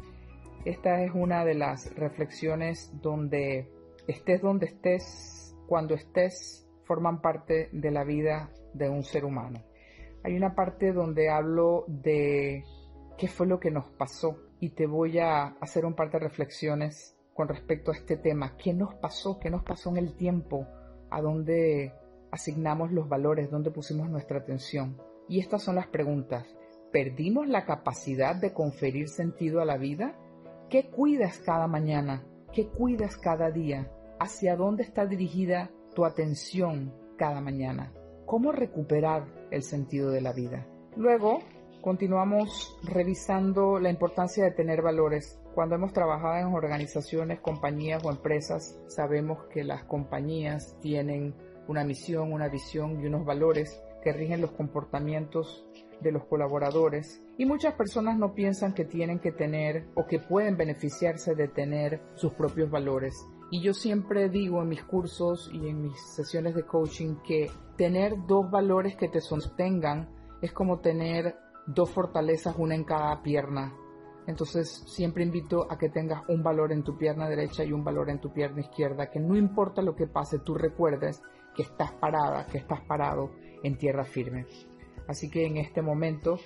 Esta 0.66 1.02
es 1.04 1.12
una 1.14 1.44
de 1.44 1.56
las 1.56 1.94
reflexiones 1.96 2.92
donde 3.02 3.68
estés 4.08 4.42
donde 4.42 4.68
estés, 4.68 5.56
cuando 5.68 5.96
estés, 5.96 6.68
forman 6.86 7.22
parte 7.22 7.70
de 7.72 7.92
la 7.92 8.04
vida 8.04 8.52
de 8.74 8.90
un 8.90 9.04
ser 9.04 9.26
humano. 9.26 9.64
Hay 10.24 10.36
una 10.36 10.54
parte 10.54 10.92
donde 10.92 11.30
hablo 11.30 11.86
de 11.88 12.64
qué 13.22 13.28
fue 13.28 13.46
lo 13.46 13.60
que 13.60 13.70
nos 13.70 13.86
pasó 13.86 14.36
y 14.60 14.72
te 14.72 14.88
voy 14.88 15.20
a 15.20 15.50
hacer 15.62 15.86
un 15.86 15.94
par 15.94 16.10
de 16.10 16.18
reflexiones 16.18 17.16
con 17.36 17.48
respecto 17.48 17.92
a 17.92 17.94
este 17.94 18.18
tema. 18.18 18.58
¿Qué 18.58 18.74
nos 18.74 18.96
pasó? 18.96 19.38
¿Qué 19.40 19.52
nos 19.52 19.64
pasó 19.64 19.92
en 19.92 19.98
el 19.98 20.16
tiempo? 20.16 20.66
¿A 21.12 21.22
dónde 21.22 21.94
asignamos 22.32 22.92
los 22.92 23.08
valores? 23.08 23.52
¿Dónde 23.52 23.70
pusimos 23.70 24.10
nuestra 24.10 24.40
atención? 24.40 25.00
Y 25.30 25.40
estas 25.40 25.62
son 25.62 25.76
las 25.76 25.86
preguntas. 25.86 26.48
¿Perdimos 26.92 27.48
la 27.48 27.64
capacidad 27.64 28.36
de 28.36 28.54
conferir 28.54 29.08
sentido 29.08 29.62
a 29.62 29.66
la 29.66 29.78
vida? 29.78 30.18
¿Qué 30.72 30.90
cuidas 30.90 31.38
cada 31.46 31.68
mañana? 31.68 32.26
¿Qué 32.52 32.70
cuidas 32.70 33.18
cada 33.18 33.52
día? 33.52 33.92
¿Hacia 34.20 34.56
dónde 34.56 34.82
está 34.82 35.06
dirigida 35.06 35.70
tu 35.94 36.06
atención 36.06 36.92
cada 37.20 37.40
mañana? 37.40 37.94
¿Cómo 38.26 38.52
recuperar 38.52 39.28
el 39.52 39.62
sentido 39.62 40.10
de 40.10 40.22
la 40.22 40.34
vida? 40.34 40.66
Luego, 40.98 41.38
continuamos 41.82 42.78
revisando 42.84 43.80
la 43.80 43.90
importancia 43.90 44.44
de 44.44 44.52
tener 44.52 44.82
valores. 44.82 45.40
Cuando 45.56 45.76
hemos 45.76 45.94
trabajado 45.94 46.38
en 46.38 46.54
organizaciones, 46.54 47.40
compañías 47.40 48.04
o 48.06 48.12
empresas, 48.12 48.80
sabemos 48.88 49.46
que 49.52 49.64
las 49.64 49.84
compañías 49.84 50.78
tienen 50.80 51.36
una 51.68 51.84
misión, 51.84 52.32
una 52.32 52.48
visión 52.48 53.02
y 53.02 53.08
unos 53.08 53.26
valores 53.26 53.82
que 54.04 54.14
rigen 54.14 54.42
los 54.42 54.52
comportamientos 54.52 55.66
de 56.02 56.12
los 56.12 56.26
colaboradores 56.26 57.22
y 57.38 57.46
muchas 57.46 57.76
personas 57.76 58.18
no 58.18 58.34
piensan 58.34 58.74
que 58.74 58.86
tienen 58.86 59.20
que 59.20 59.32
tener 59.32 59.86
o 59.96 60.06
que 60.06 60.20
pueden 60.20 60.58
beneficiarse 60.58 61.36
de 61.36 61.48
tener 61.48 62.02
sus 62.16 62.34
propios 62.34 62.72
valores. 62.72 63.16
Y 63.52 63.62
yo 63.62 63.74
siempre 63.74 64.30
digo 64.30 64.62
en 64.62 64.70
mis 64.70 64.84
cursos 64.84 65.50
y 65.54 65.68
en 65.68 65.82
mis 65.82 66.00
sesiones 66.16 66.56
de 66.56 66.64
coaching 66.64 67.16
que 67.26 67.52
tener 67.78 68.16
dos 68.28 68.50
valores 68.50 68.96
que 68.96 69.10
te 69.10 69.22
sostengan 69.22 70.10
es 70.42 70.52
como 70.52 70.80
tener 70.80 71.36
dos 71.68 71.90
fortalezas, 71.92 72.56
una 72.58 72.76
en 72.76 72.84
cada 72.84 73.22
pierna. 73.22 73.74
Entonces 74.28 74.84
siempre 74.88 75.24
invito 75.24 75.72
a 75.72 75.78
que 75.78 75.90
tengas 75.90 76.24
un 76.30 76.44
valor 76.44 76.72
en 76.72 76.84
tu 76.84 76.98
pierna 76.98 77.28
derecha 77.28 77.64
y 77.64 77.72
un 77.72 77.84
valor 77.84 78.10
en 78.10 78.20
tu 78.20 78.32
pierna 78.32 78.62
izquierda, 78.62 79.10
que 79.10 79.20
no 79.20 79.36
importa 79.36 79.82
lo 79.82 79.96
que 79.96 80.08
pase, 80.08 80.40
tú 80.40 80.54
recuerdes 80.54 81.22
que 81.56 81.64
estás 81.64 81.92
parada, 81.94 82.46
que 82.46 82.60
estás 82.60 82.82
parado 82.82 83.32
en 83.64 83.78
tierra 83.78 84.06
firme. 84.06 84.46
Así 85.08 85.30
que 85.30 85.46
en 85.46 85.58
este 85.58 85.82
momento, 85.82 86.38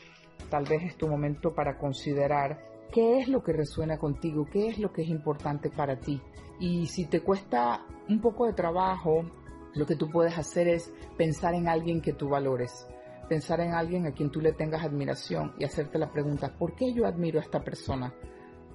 tal 0.49 0.65
vez 0.65 0.83
es 0.83 0.97
tu 0.97 1.07
momento 1.07 1.53
para 1.53 1.77
considerar 1.77 2.63
qué 2.91 3.19
es 3.19 3.27
lo 3.27 3.43
que 3.43 3.53
resuena 3.53 3.97
contigo, 3.97 4.45
qué 4.51 4.67
es 4.67 4.79
lo 4.79 4.91
que 4.91 5.03
es 5.03 5.09
importante 5.09 5.69
para 5.69 5.99
ti. 5.99 6.21
Y 6.59 6.87
si 6.87 7.05
te 7.05 7.21
cuesta 7.21 7.85
un 8.07 8.21
poco 8.21 8.45
de 8.45 8.53
trabajo, 8.53 9.25
lo 9.73 9.85
que 9.85 9.95
tú 9.95 10.09
puedes 10.09 10.37
hacer 10.37 10.69
es 10.69 10.93
pensar 11.17 11.53
en 11.53 11.67
alguien 11.67 12.01
que 12.01 12.13
tú 12.13 12.29
valores, 12.29 12.87
pensar 13.27 13.59
en 13.59 13.73
alguien 13.73 14.05
a 14.05 14.11
quien 14.11 14.29
tú 14.29 14.41
le 14.41 14.53
tengas 14.53 14.83
admiración 14.83 15.53
y 15.59 15.63
hacerte 15.63 15.97
la 15.97 16.11
pregunta, 16.11 16.55
¿por 16.57 16.75
qué 16.75 16.93
yo 16.93 17.05
admiro 17.05 17.39
a 17.39 17.43
esta 17.43 17.63
persona? 17.63 18.13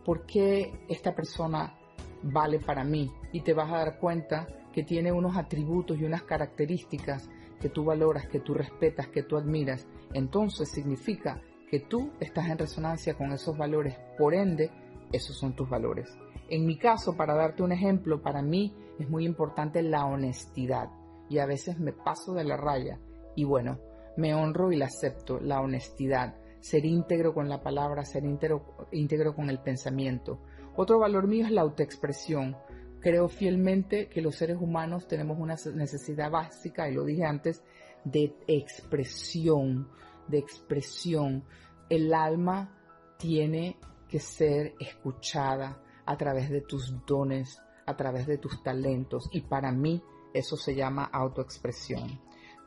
¿Por 0.04 0.26
qué 0.26 0.84
esta 0.88 1.14
persona 1.14 1.78
vale 2.22 2.58
para 2.58 2.84
mí? 2.84 3.10
Y 3.32 3.42
te 3.42 3.54
vas 3.54 3.70
a 3.70 3.78
dar 3.78 3.98
cuenta 3.98 4.46
que 4.72 4.82
tiene 4.82 5.12
unos 5.12 5.36
atributos 5.36 5.98
y 5.98 6.04
unas 6.04 6.22
características 6.22 7.28
que 7.60 7.68
tú 7.68 7.84
valoras, 7.84 8.26
que 8.28 8.40
tú 8.40 8.54
respetas, 8.54 9.08
que 9.08 9.22
tú 9.22 9.36
admiras, 9.36 9.86
entonces 10.14 10.70
significa 10.70 11.42
que 11.68 11.80
tú 11.80 12.10
estás 12.18 12.48
en 12.48 12.58
resonancia 12.58 13.14
con 13.14 13.32
esos 13.32 13.56
valores, 13.56 13.96
por 14.18 14.34
ende, 14.34 14.70
esos 15.12 15.36
son 15.36 15.54
tus 15.54 15.68
valores. 15.68 16.08
En 16.48 16.66
mi 16.66 16.78
caso, 16.78 17.16
para 17.16 17.34
darte 17.34 17.62
un 17.62 17.70
ejemplo, 17.70 18.22
para 18.22 18.42
mí 18.42 18.74
es 18.98 19.08
muy 19.08 19.24
importante 19.24 19.82
la 19.82 20.04
honestidad 20.04 20.88
y 21.28 21.38
a 21.38 21.46
veces 21.46 21.78
me 21.78 21.92
paso 21.92 22.34
de 22.34 22.44
la 22.44 22.56
raya 22.56 22.98
y 23.36 23.44
bueno, 23.44 23.78
me 24.20 24.34
honro 24.34 24.70
y 24.70 24.76
la 24.76 24.86
acepto, 24.86 25.40
la 25.40 25.60
honestidad, 25.60 26.36
ser 26.60 26.84
íntegro 26.84 27.32
con 27.32 27.48
la 27.48 27.62
palabra, 27.62 28.04
ser 28.04 28.24
íntegro, 28.24 29.34
con 29.34 29.50
el 29.50 29.60
pensamiento. 29.60 30.40
Otro 30.76 30.98
valor 30.98 31.26
mío 31.26 31.46
es 31.46 31.52
la 31.52 31.62
autoexpresión. 31.62 32.56
Creo 33.00 33.28
fielmente 33.28 34.08
que 34.08 34.20
los 34.20 34.36
seres 34.36 34.58
humanos 34.60 35.08
tenemos 35.08 35.38
una 35.38 35.56
necesidad 35.74 36.30
básica, 36.30 36.88
y 36.88 36.94
lo 36.94 37.04
dije 37.04 37.24
antes, 37.24 37.62
de 38.04 38.36
expresión, 38.46 39.88
de 40.28 40.38
expresión. 40.38 41.44
El 41.88 42.12
alma 42.12 42.76
tiene 43.18 43.78
que 44.06 44.20
ser 44.20 44.74
escuchada 44.78 45.82
a 46.04 46.16
través 46.16 46.50
de 46.50 46.60
tus 46.60 46.94
dones, 47.06 47.58
a 47.86 47.96
través 47.96 48.26
de 48.26 48.36
tus 48.36 48.62
talentos, 48.62 49.30
y 49.32 49.40
para 49.40 49.72
mí 49.72 50.02
eso 50.34 50.56
se 50.56 50.74
llama 50.74 51.04
autoexpresión. 51.04 52.20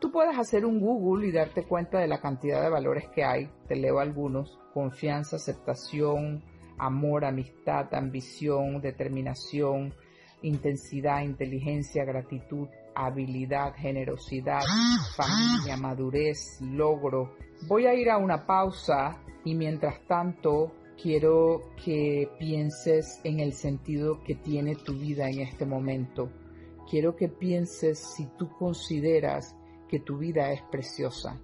Tú 0.04 0.12
puedes 0.12 0.38
hacer 0.38 0.66
un 0.66 0.82
Google 0.82 1.30
y 1.30 1.32
darte 1.32 1.64
cuenta 1.64 1.98
de 1.98 2.10
la 2.10 2.20
cantidad 2.20 2.62
de 2.62 2.70
valores 2.70 3.08
que 3.16 3.24
hay, 3.24 3.50
te 3.70 3.78
leo 3.78 4.00
algunos, 4.00 4.60
confianza, 4.74 5.38
aceptación, 5.38 6.44
amor, 6.78 7.24
amistad, 7.24 7.88
ambición, 7.94 8.82
determinación, 8.82 9.94
intensidad, 10.42 11.22
inteligencia, 11.22 12.04
gratitud, 12.04 12.68
habilidad, 12.94 13.76
generosidad, 13.76 14.60
familia, 15.16 15.78
madurez, 15.78 16.60
logro. 16.60 17.38
Voy 17.70 17.86
a 17.86 17.94
ir 17.94 18.10
a 18.10 18.18
una 18.18 18.46
pausa 18.46 19.24
y 19.46 19.56
mientras 19.56 20.06
tanto 20.06 20.74
quiero 21.02 21.62
que 21.82 22.28
pienses 22.38 23.22
en 23.24 23.40
el 23.40 23.54
sentido 23.54 24.22
que 24.26 24.36
tiene 24.36 24.76
tu 24.76 24.96
vida 24.96 25.30
en 25.30 25.40
este 25.40 25.66
momento. 25.66 26.30
Quiero 26.92 27.16
que 27.16 27.30
pienses 27.30 28.00
si 28.00 28.26
tú 28.38 28.50
consideras 28.60 29.56
que 29.94 30.00
tu 30.00 30.18
vida 30.18 30.52
es 30.52 30.64
preciosa. 30.72 31.40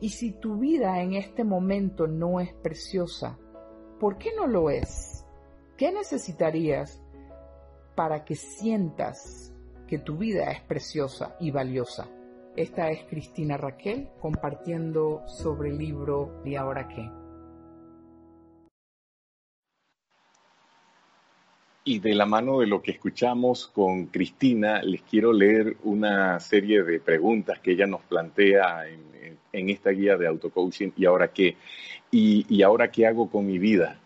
Y 0.00 0.08
si 0.08 0.32
tu 0.32 0.58
vida 0.58 1.00
en 1.00 1.14
este 1.14 1.44
momento 1.44 2.08
no 2.08 2.40
es 2.40 2.52
preciosa, 2.52 3.38
¿por 4.00 4.18
qué 4.18 4.30
no 4.34 4.48
lo 4.48 4.68
es? 4.68 5.24
¿Qué 5.76 5.92
necesitarías 5.92 7.00
para 7.94 8.24
que 8.24 8.34
sientas 8.34 9.54
que 9.86 10.00
tu 10.00 10.16
vida 10.16 10.50
es 10.50 10.60
preciosa 10.62 11.36
y 11.38 11.52
valiosa? 11.52 12.08
Esta 12.56 12.90
es 12.90 13.04
Cristina 13.08 13.56
Raquel 13.58 14.10
compartiendo 14.20 15.22
sobre 15.28 15.70
el 15.70 15.78
libro 15.78 16.42
¿Y 16.44 16.56
ahora 16.56 16.88
qué? 16.88 17.23
Y 21.86 21.98
de 21.98 22.14
la 22.14 22.24
mano 22.24 22.60
de 22.60 22.66
lo 22.66 22.80
que 22.80 22.92
escuchamos 22.92 23.68
con 23.68 24.06
Cristina, 24.06 24.82
les 24.82 25.02
quiero 25.02 25.34
leer 25.34 25.76
una 25.82 26.40
serie 26.40 26.82
de 26.82 26.98
preguntas 26.98 27.58
que 27.58 27.72
ella 27.72 27.86
nos 27.86 28.00
plantea 28.00 28.86
en, 28.88 29.68
esta 29.68 29.90
guía 29.90 30.16
de 30.16 30.26
auto-coaching. 30.26 30.92
¿Y 30.96 31.04
ahora 31.04 31.30
qué? 31.30 31.56
Y, 32.10 32.46
¿Y 32.48 32.62
ahora 32.62 32.90
qué 32.90 33.06
hago 33.06 33.28
con 33.28 33.46
mi 33.46 33.58
vida? 33.58 34.00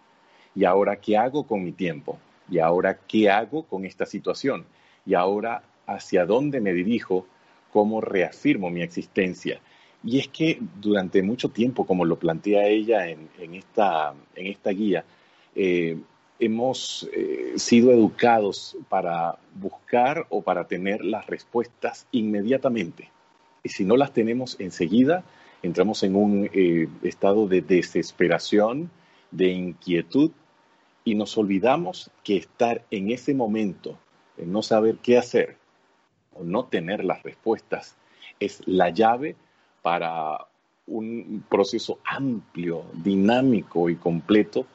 ¿Y 0.56 0.64
ahora 0.64 0.96
qué 0.96 1.16
hago 1.16 1.46
con 1.46 1.62
mi 1.62 1.70
tiempo? 1.70 2.18
¿Y 2.50 2.58
ahora 2.58 2.98
qué 3.06 3.30
hago 3.30 3.62
con 3.62 3.84
esta 3.84 4.06
situación? 4.06 4.66
¿Y 5.06 5.14
ahora 5.14 5.62
hacia 5.86 6.26
dónde 6.26 6.60
me 6.60 6.72
dirijo? 6.72 7.26
¿Cómo 7.72 8.00
reafirmo 8.00 8.70
mi 8.70 8.82
existencia? 8.82 9.60
Y 10.02 10.18
es 10.18 10.26
que 10.26 10.58
durante 10.80 11.22
mucho 11.22 11.50
tiempo, 11.50 11.86
como 11.86 12.04
lo 12.04 12.18
plantea 12.18 12.66
ella 12.66 13.08
en, 13.08 13.54
esta, 13.54 14.14
en 14.34 14.46
esta 14.48 14.70
guía, 14.70 15.04
eh, 15.54 15.96
hemos 16.38 17.08
eh, 17.12 17.54
sido 17.56 17.92
educados 17.92 18.76
para 18.88 19.38
buscar 19.54 20.26
o 20.30 20.42
para 20.42 20.66
tener 20.66 21.04
las 21.04 21.26
respuestas 21.26 22.06
inmediatamente. 22.12 23.10
Y 23.62 23.70
si 23.70 23.84
no 23.84 23.96
las 23.96 24.12
tenemos 24.12 24.56
enseguida, 24.60 25.24
entramos 25.62 26.02
en 26.02 26.16
un 26.16 26.50
eh, 26.52 26.88
estado 27.02 27.48
de 27.48 27.60
desesperación, 27.60 28.90
de 29.30 29.48
inquietud, 29.48 30.30
y 31.04 31.14
nos 31.14 31.36
olvidamos 31.38 32.10
que 32.22 32.36
estar 32.36 32.84
en 32.90 33.10
ese 33.10 33.34
momento, 33.34 33.98
en 34.36 34.52
no 34.52 34.62
saber 34.62 34.96
qué 35.02 35.18
hacer 35.18 35.56
o 36.34 36.44
no 36.44 36.66
tener 36.66 37.04
las 37.04 37.22
respuestas, 37.22 37.96
es 38.38 38.62
la 38.66 38.90
llave 38.90 39.34
para 39.82 40.46
un 40.86 41.44
proceso 41.48 41.98
amplio, 42.04 42.84
dinámico 42.94 43.90
y 43.90 43.96
completo 43.96 44.66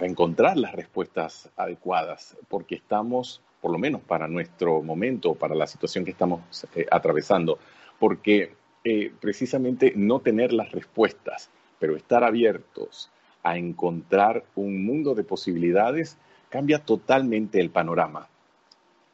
a 0.00 0.06
encontrar 0.06 0.56
las 0.56 0.72
respuestas 0.72 1.50
adecuadas, 1.56 2.36
porque 2.48 2.74
estamos, 2.74 3.40
por 3.60 3.70
lo 3.70 3.78
menos 3.78 4.02
para 4.02 4.26
nuestro 4.26 4.82
momento, 4.82 5.34
para 5.34 5.54
la 5.54 5.66
situación 5.66 6.04
que 6.04 6.10
estamos 6.10 6.40
eh, 6.74 6.86
atravesando, 6.90 7.58
porque 7.98 8.52
eh, 8.84 9.12
precisamente 9.20 9.92
no 9.96 10.20
tener 10.20 10.52
las 10.52 10.72
respuestas, 10.72 11.50
pero 11.78 11.96
estar 11.96 12.24
abiertos 12.24 13.10
a 13.42 13.56
encontrar 13.56 14.44
un 14.54 14.84
mundo 14.84 15.14
de 15.14 15.22
posibilidades, 15.22 16.18
cambia 16.48 16.78
totalmente 16.78 17.60
el 17.60 17.70
panorama. 17.70 18.28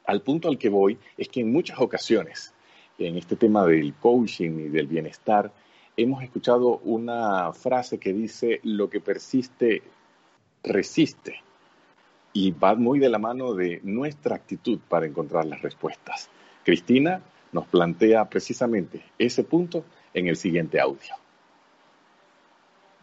Al 0.06 0.22
punto 0.22 0.48
al 0.48 0.58
que 0.58 0.68
voy 0.68 0.98
es 1.16 1.28
que 1.28 1.40
en 1.40 1.52
muchas 1.52 1.78
ocasiones, 1.80 2.54
en 2.98 3.16
este 3.16 3.36
tema 3.36 3.66
del 3.66 3.94
coaching 3.94 4.58
y 4.58 4.68
del 4.68 4.86
bienestar, 4.86 5.52
hemos 5.96 6.22
escuchado 6.22 6.78
una 6.84 7.52
frase 7.52 7.98
que 7.98 8.12
dice, 8.12 8.60
lo 8.62 8.88
que 8.88 9.00
persiste 9.00 9.82
resiste 10.62 11.40
y 12.32 12.52
va 12.52 12.74
muy 12.74 12.98
de 12.98 13.08
la 13.08 13.18
mano 13.18 13.54
de 13.54 13.80
nuestra 13.82 14.36
actitud 14.36 14.78
para 14.88 15.06
encontrar 15.06 15.46
las 15.46 15.62
respuestas. 15.62 16.28
Cristina 16.64 17.22
nos 17.52 17.66
plantea 17.66 18.28
precisamente 18.28 19.02
ese 19.18 19.44
punto 19.44 19.84
en 20.14 20.28
el 20.28 20.36
siguiente 20.36 20.80
audio. 20.80 21.14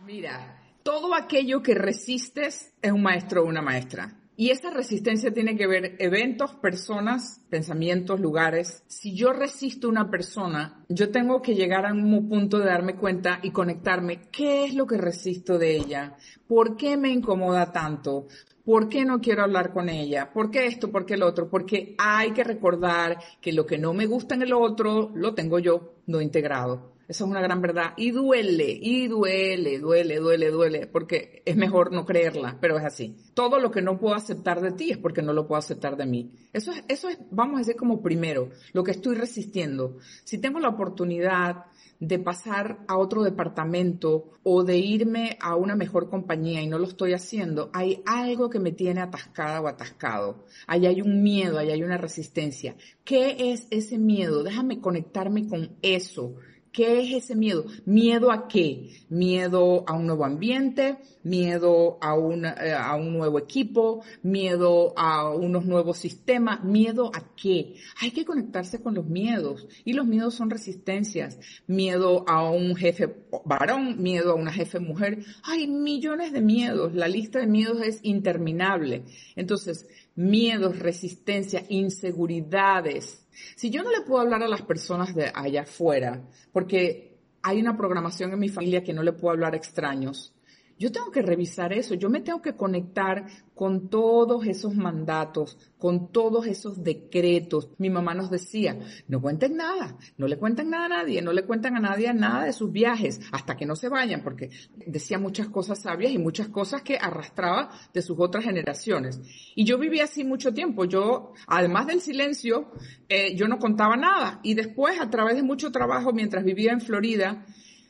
Mira, 0.06 0.62
todo 0.84 1.14
aquello 1.14 1.62
que 1.62 1.74
resistes 1.74 2.74
es 2.82 2.92
un 2.92 3.02
maestro 3.02 3.44
o 3.44 3.48
una 3.48 3.62
maestra. 3.62 4.14
Y 4.40 4.52
esa 4.52 4.70
resistencia 4.70 5.34
tiene 5.34 5.58
que 5.58 5.66
ver 5.66 5.96
eventos, 5.98 6.54
personas, 6.54 7.42
pensamientos, 7.50 8.20
lugares. 8.20 8.84
Si 8.86 9.16
yo 9.16 9.34
resisto 9.34 9.90
una 9.90 10.12
persona, 10.12 10.86
yo 10.90 11.10
tengo 11.10 11.42
que 11.42 11.56
llegar 11.56 11.88
a 11.88 11.92
un 11.92 12.30
punto 12.30 12.60
de 12.60 12.66
darme 12.66 12.96
cuenta 12.96 13.40
y 13.42 13.50
conectarme. 13.50 14.30
¿Qué 14.32 14.66
es 14.66 14.76
lo 14.76 14.86
que 14.86 15.00
resisto 15.00 15.58
de 15.58 15.76
ella? 15.76 16.18
¿Por 16.48 16.78
qué 16.78 16.98
me 16.98 17.10
incomoda 17.10 17.72
tanto? 17.72 18.28
¿Por 18.64 18.90
qué 18.90 19.06
no 19.06 19.22
quiero 19.22 19.42
hablar 19.42 19.74
con 19.74 19.90
ella? 19.90 20.32
¿Por 20.32 20.52
qué 20.52 20.68
esto? 20.68 20.92
¿Por 20.92 21.08
qué 21.08 21.16
el 21.16 21.24
otro? 21.24 21.50
Porque 21.50 21.96
hay 21.98 22.32
que 22.34 22.44
recordar 22.44 23.18
que 23.42 23.54
lo 23.54 23.66
que 23.66 23.80
no 23.80 23.92
me 23.96 24.06
gusta 24.06 24.36
en 24.36 24.44
el 24.44 24.54
otro 24.54 25.12
lo 25.16 25.34
tengo 25.34 25.58
yo 25.58 25.96
no 26.06 26.22
integrado. 26.22 26.97
Eso 27.08 27.24
es 27.24 27.32
una 27.32 27.42
gran 27.42 27.62
verdad. 27.62 27.94
Y 27.96 28.12
duele, 28.12 28.70
y 28.70 29.08
duele, 29.08 29.80
duele, 29.80 30.20
duele, 30.20 30.52
duele, 30.52 30.88
porque 30.88 31.42
es 31.46 31.56
mejor 31.56 31.94
no 31.94 32.06
creerla, 32.06 32.58
pero 32.60 32.78
es 32.78 32.84
así. 32.84 33.16
Todo 33.34 33.60
lo 33.60 33.72
que 33.72 33.82
no 33.82 33.98
puedo 33.98 34.14
aceptar 34.14 34.60
de 34.60 34.72
ti 34.72 34.92
es 34.92 34.98
porque 34.98 35.22
no 35.22 35.32
lo 35.32 35.48
puedo 35.48 35.60
aceptar 35.60 35.96
de 35.96 36.06
mí. 36.06 36.34
Eso 36.52 36.72
es, 36.72 36.84
eso 36.90 37.08
es, 37.08 37.18
vamos 37.32 37.56
a 37.56 37.60
decir 37.60 37.78
como 37.78 38.02
primero, 38.02 38.50
lo 38.74 38.84
que 38.84 38.92
estoy 38.92 39.16
resistiendo. 39.16 39.98
Si 40.26 40.38
tengo 40.38 40.60
la 40.60 40.68
oportunidad 40.68 41.66
de 42.00 42.20
pasar 42.20 42.80
a 42.88 42.98
otro 42.98 43.24
departamento 43.24 44.32
o 44.44 44.64
de 44.64 44.78
irme 44.78 45.38
a 45.40 45.56
una 45.56 45.76
mejor 45.76 46.10
compañía 46.10 46.62
y 46.62 46.68
no 46.68 46.78
lo 46.78 46.86
estoy 46.86 47.14
haciendo, 47.14 47.70
hay 47.74 48.04
algo 48.06 48.50
que 48.50 48.60
me 48.60 48.74
tiene 48.74 49.02
atascada 49.02 49.62
o 49.62 49.68
atascado. 49.68 50.46
Ahí 50.68 50.86
hay 50.86 51.02
un 51.02 51.24
miedo, 51.24 51.58
ahí 51.58 51.72
hay 51.72 51.84
una 51.84 51.98
resistencia. 51.98 52.76
¿Qué 53.04 53.52
es 53.52 53.68
ese 53.72 53.98
miedo? 53.98 54.44
Déjame 54.44 54.82
conectarme 54.82 55.48
con 55.48 55.78
eso 55.82 56.36
¿Qué 56.78 57.00
es 57.00 57.24
ese 57.24 57.36
miedo? 57.36 57.66
¿Miedo 57.86 58.32
a 58.32 58.48
qué? 58.48 58.92
Miedo 59.10 59.84
a 59.88 59.94
un 59.94 60.06
nuevo 60.06 60.26
ambiente, 60.26 60.98
miedo 61.24 61.98
a 62.02 62.14
un, 62.14 62.46
eh, 62.46 62.72
a 62.78 62.96
un 62.96 63.18
nuevo 63.18 63.40
equipo, 63.40 64.04
miedo 64.22 64.94
a 64.96 65.34
unos 65.34 65.66
nuevos 65.66 65.98
sistemas, 65.98 66.64
miedo 66.64 67.10
a 67.16 67.34
qué? 67.36 67.78
Hay 68.00 68.12
que 68.12 68.26
conectarse 68.26 68.80
con 68.80 68.94
los 68.94 69.08
miedos 69.08 69.68
y 69.86 69.94
los 69.94 70.06
miedos 70.06 70.36
son 70.36 70.52
resistencias. 70.52 71.40
Miedo 71.66 72.24
a 72.28 72.48
un 72.52 72.76
jefe 72.76 73.26
varón, 73.44 74.00
miedo 74.00 74.34
a 74.34 74.36
una 74.36 74.54
jefe 74.54 74.80
mujer. 74.80 75.26
Hay 75.46 75.66
millones 75.66 76.32
de 76.32 76.42
miedos. 76.42 76.94
La 76.94 77.08
lista 77.08 77.40
de 77.40 77.48
miedos 77.48 77.82
es 77.82 78.02
interminable. 78.04 79.04
Entonces, 79.36 79.88
miedos, 80.18 80.80
resistencia, 80.80 81.64
inseguridades. 81.70 83.26
Si 83.56 83.70
yo 83.70 83.84
no 83.84 83.92
le 83.92 84.02
puedo 84.02 84.20
hablar 84.22 84.44
a 84.44 84.48
las 84.48 84.64
personas 84.64 85.16
de 85.16 85.32
allá 85.34 85.62
afuera, 85.62 86.22
porque 86.52 87.20
hay 87.44 87.62
una 87.62 87.78
programación 87.78 88.34
en 88.34 88.40
mi 88.40 88.50
familia 88.50 88.84
que 88.84 88.94
no 88.94 89.04
le 89.04 89.14
puedo 89.14 89.32
hablar 89.32 89.54
a 89.54 89.58
extraños, 89.58 90.34
yo 90.78 90.92
tengo 90.92 91.12
que 91.12 91.22
revisar 91.22 91.74
eso, 91.74 91.96
yo 91.96 92.10
me 92.10 92.22
tengo 92.22 92.42
que 92.42 92.56
conectar 92.56 93.26
con 93.56 93.90
todos 93.90 94.46
esos 94.46 94.76
mandatos, 94.76 95.58
con 95.80 96.12
todos 96.12 96.46
esos 96.46 96.84
decretos. 96.84 97.70
Mi 97.78 97.90
mamá 97.90 98.14
nos 98.14 98.30
decía, 98.30 98.78
no 99.08 99.20
cuenten 99.20 99.58
nada, 99.58 99.98
no 100.18 100.28
le 100.28 100.38
cuenten 100.38 100.70
nada 100.70 100.86
a 100.86 100.90
nadie, 100.90 101.22
no 101.22 101.34
le 101.34 101.44
cuentan 101.44 101.76
a 101.76 101.80
nadie 101.80 102.14
nada 102.14 102.46
de 102.46 102.54
sus 102.54 102.72
viajes 102.72 103.20
hasta 103.32 103.58
que 103.58 103.66
no 103.66 103.76
se 103.76 103.90
vayan, 103.90 104.24
porque 104.24 104.52
decía 104.86 105.18
muchas 105.18 105.50
cosas 105.50 105.82
sabias 105.82 106.12
y 106.12 106.20
muchas 106.20 106.50
cosas 106.50 106.84
que 106.84 106.98
arrastraba 106.98 107.72
de 107.94 108.02
sus 108.02 108.18
otras 108.20 108.44
generaciones. 108.44 109.22
Y 109.56 109.66
yo 109.66 109.78
viví 109.78 110.00
así 110.00 110.24
mucho 110.24 110.54
tiempo. 110.54 110.86
Yo, 110.86 111.34
además 111.48 111.88
del 111.88 112.02
silencio, 112.02 112.72
eh, 113.10 113.36
yo 113.36 113.48
no 113.48 113.58
contaba 113.58 113.98
nada. 113.98 114.40
Y 114.44 114.54
después, 114.54 115.00
a 115.00 115.10
través 115.10 115.36
de 115.36 115.44
mucho 115.44 115.72
trabajo, 115.72 116.14
mientras 116.14 116.44
vivía 116.44 116.72
en 116.72 116.82
Florida, 116.82 117.46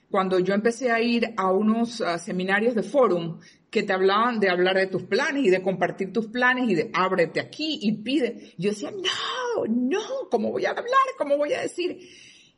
cuando 0.09 0.39
yo 0.39 0.53
empecé 0.53 0.91
a 0.91 1.01
ir 1.01 1.33
a 1.37 1.51
unos 1.51 2.03
seminarios 2.19 2.75
de 2.75 2.83
forum 2.83 3.39
que 3.69 3.83
te 3.83 3.93
hablaban 3.93 4.39
de 4.39 4.49
hablar 4.49 4.77
de 4.77 4.87
tus 4.87 5.03
planes 5.03 5.45
y 5.45 5.49
de 5.49 5.61
compartir 5.61 6.13
tus 6.13 6.27
planes 6.27 6.69
y 6.69 6.75
de 6.75 6.89
ábrete 6.93 7.39
aquí 7.39 7.79
y 7.81 7.91
pide, 7.97 8.53
yo 8.57 8.69
decía, 8.69 8.91
no, 8.91 9.65
no, 9.67 9.99
¿cómo 10.31 10.51
voy 10.51 10.65
a 10.65 10.71
hablar? 10.71 10.87
¿Cómo 11.17 11.37
voy 11.37 11.53
a 11.53 11.61
decir? 11.61 11.99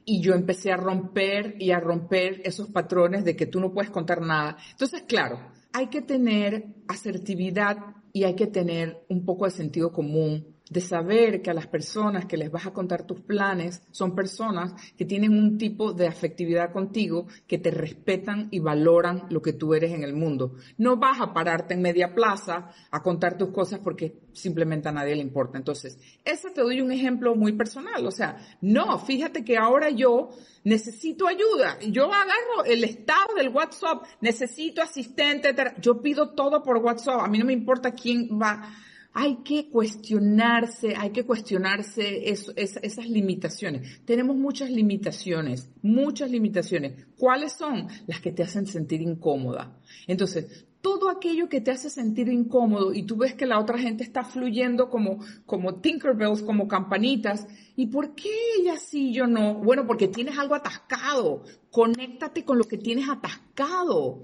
Y 0.05 0.21
yo 0.21 0.33
empecé 0.33 0.71
a 0.71 0.77
romper 0.77 1.55
y 1.59 1.71
a 1.71 1.79
romper 1.79 2.41
esos 2.43 2.69
patrones 2.69 3.25
de 3.25 3.35
que 3.35 3.47
tú 3.47 3.59
no 3.59 3.73
puedes 3.73 3.91
contar 3.91 4.21
nada. 4.21 4.57
Entonces, 4.71 5.03
claro, 5.07 5.39
hay 5.73 5.87
que 5.87 6.01
tener 6.01 6.67
asertividad 6.87 7.77
y 8.13 8.23
hay 8.23 8.35
que 8.35 8.47
tener 8.47 9.03
un 9.09 9.25
poco 9.25 9.45
de 9.45 9.51
sentido 9.51 9.91
común 9.91 10.55
de 10.69 10.81
saber 10.81 11.41
que 11.41 11.49
a 11.49 11.53
las 11.53 11.67
personas 11.67 12.25
que 12.25 12.37
les 12.37 12.51
vas 12.51 12.67
a 12.67 12.73
contar 12.73 13.05
tus 13.05 13.21
planes 13.21 13.81
son 13.91 14.15
personas 14.15 14.73
que 14.97 15.05
tienen 15.05 15.33
un 15.33 15.57
tipo 15.57 15.93
de 15.93 16.07
afectividad 16.07 16.71
contigo, 16.71 17.27
que 17.47 17.57
te 17.57 17.71
respetan 17.71 18.47
y 18.51 18.59
valoran 18.59 19.23
lo 19.29 19.41
que 19.41 19.53
tú 19.53 19.73
eres 19.73 19.91
en 19.91 20.03
el 20.03 20.13
mundo. 20.13 20.55
No 20.77 20.97
vas 20.97 21.19
a 21.19 21.33
pararte 21.33 21.73
en 21.73 21.81
media 21.81 22.13
plaza 22.13 22.69
a 22.91 23.01
contar 23.01 23.37
tus 23.37 23.49
cosas 23.49 23.79
porque 23.79 24.19
simplemente 24.31 24.89
a 24.89 24.91
nadie 24.91 25.15
le 25.15 25.21
importa. 25.21 25.57
Entonces, 25.57 25.97
ese 26.23 26.51
te 26.51 26.61
doy 26.61 26.81
un 26.81 26.91
ejemplo 26.91 27.35
muy 27.35 27.53
personal. 27.53 28.05
O 28.05 28.11
sea, 28.11 28.37
no, 28.61 28.99
fíjate 28.99 29.43
que 29.43 29.57
ahora 29.57 29.89
yo 29.89 30.29
necesito 30.63 31.27
ayuda. 31.27 31.79
Yo 31.89 32.05
agarro 32.05 32.65
el 32.65 32.83
estado 32.83 33.33
del 33.35 33.49
WhatsApp, 33.49 34.03
necesito 34.21 34.81
asistente, 34.81 35.55
yo 35.81 36.01
pido 36.01 36.29
todo 36.29 36.61
por 36.61 36.77
WhatsApp. 36.77 37.21
A 37.21 37.27
mí 37.27 37.39
no 37.39 37.45
me 37.45 37.53
importa 37.53 37.91
quién 37.91 38.29
va 38.39 38.69
hay 39.13 39.37
que 39.43 39.69
cuestionarse, 39.69 40.93
hay 40.95 41.09
que 41.11 41.25
cuestionarse 41.25 42.29
esas 42.29 43.09
limitaciones. 43.09 44.05
Tenemos 44.05 44.35
muchas 44.35 44.69
limitaciones, 44.69 45.69
muchas 45.81 46.29
limitaciones. 46.29 47.07
¿Cuáles 47.17 47.53
son? 47.53 47.87
Las 48.07 48.21
que 48.21 48.31
te 48.31 48.43
hacen 48.43 48.67
sentir 48.67 49.01
incómoda. 49.01 49.77
Entonces, 50.07 50.67
todo 50.81 51.09
aquello 51.09 51.49
que 51.49 51.59
te 51.59 51.71
hace 51.71 51.89
sentir 51.89 52.29
incómodo 52.29 52.93
y 52.93 53.03
tú 53.03 53.17
ves 53.17 53.33
que 53.33 53.45
la 53.45 53.59
otra 53.59 53.77
gente 53.77 54.03
está 54.03 54.23
fluyendo 54.23 54.89
como, 54.89 55.19
como 55.45 55.81
Tinkerbells, 55.81 56.41
como 56.41 56.67
campanitas, 56.67 57.45
¿y 57.75 57.87
por 57.87 58.15
qué 58.15 58.29
ella 58.59 58.77
sí 58.77 59.11
yo 59.11 59.27
no? 59.27 59.55
Bueno, 59.55 59.85
porque 59.85 60.07
tienes 60.07 60.37
algo 60.37 60.55
atascado. 60.55 61.43
Conéctate 61.71 62.45
con 62.45 62.57
lo 62.57 62.63
que 62.63 62.77
tienes 62.77 63.09
atascado. 63.09 64.23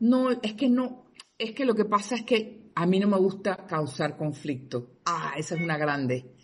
No, 0.00 0.30
es 0.30 0.54
que 0.54 0.68
no, 0.68 1.04
es 1.38 1.52
que 1.52 1.64
lo 1.64 1.74
que 1.74 1.84
pasa 1.84 2.16
es 2.16 2.24
que 2.24 2.61
a 2.74 2.86
mí 2.86 2.98
no 3.00 3.08
me 3.08 3.18
gusta 3.18 3.56
causar 3.66 4.16
conflicto. 4.16 4.98
Ah, 5.04 5.34
esa 5.36 5.54
es 5.54 5.60
una 5.60 5.76
grande. 5.76 6.34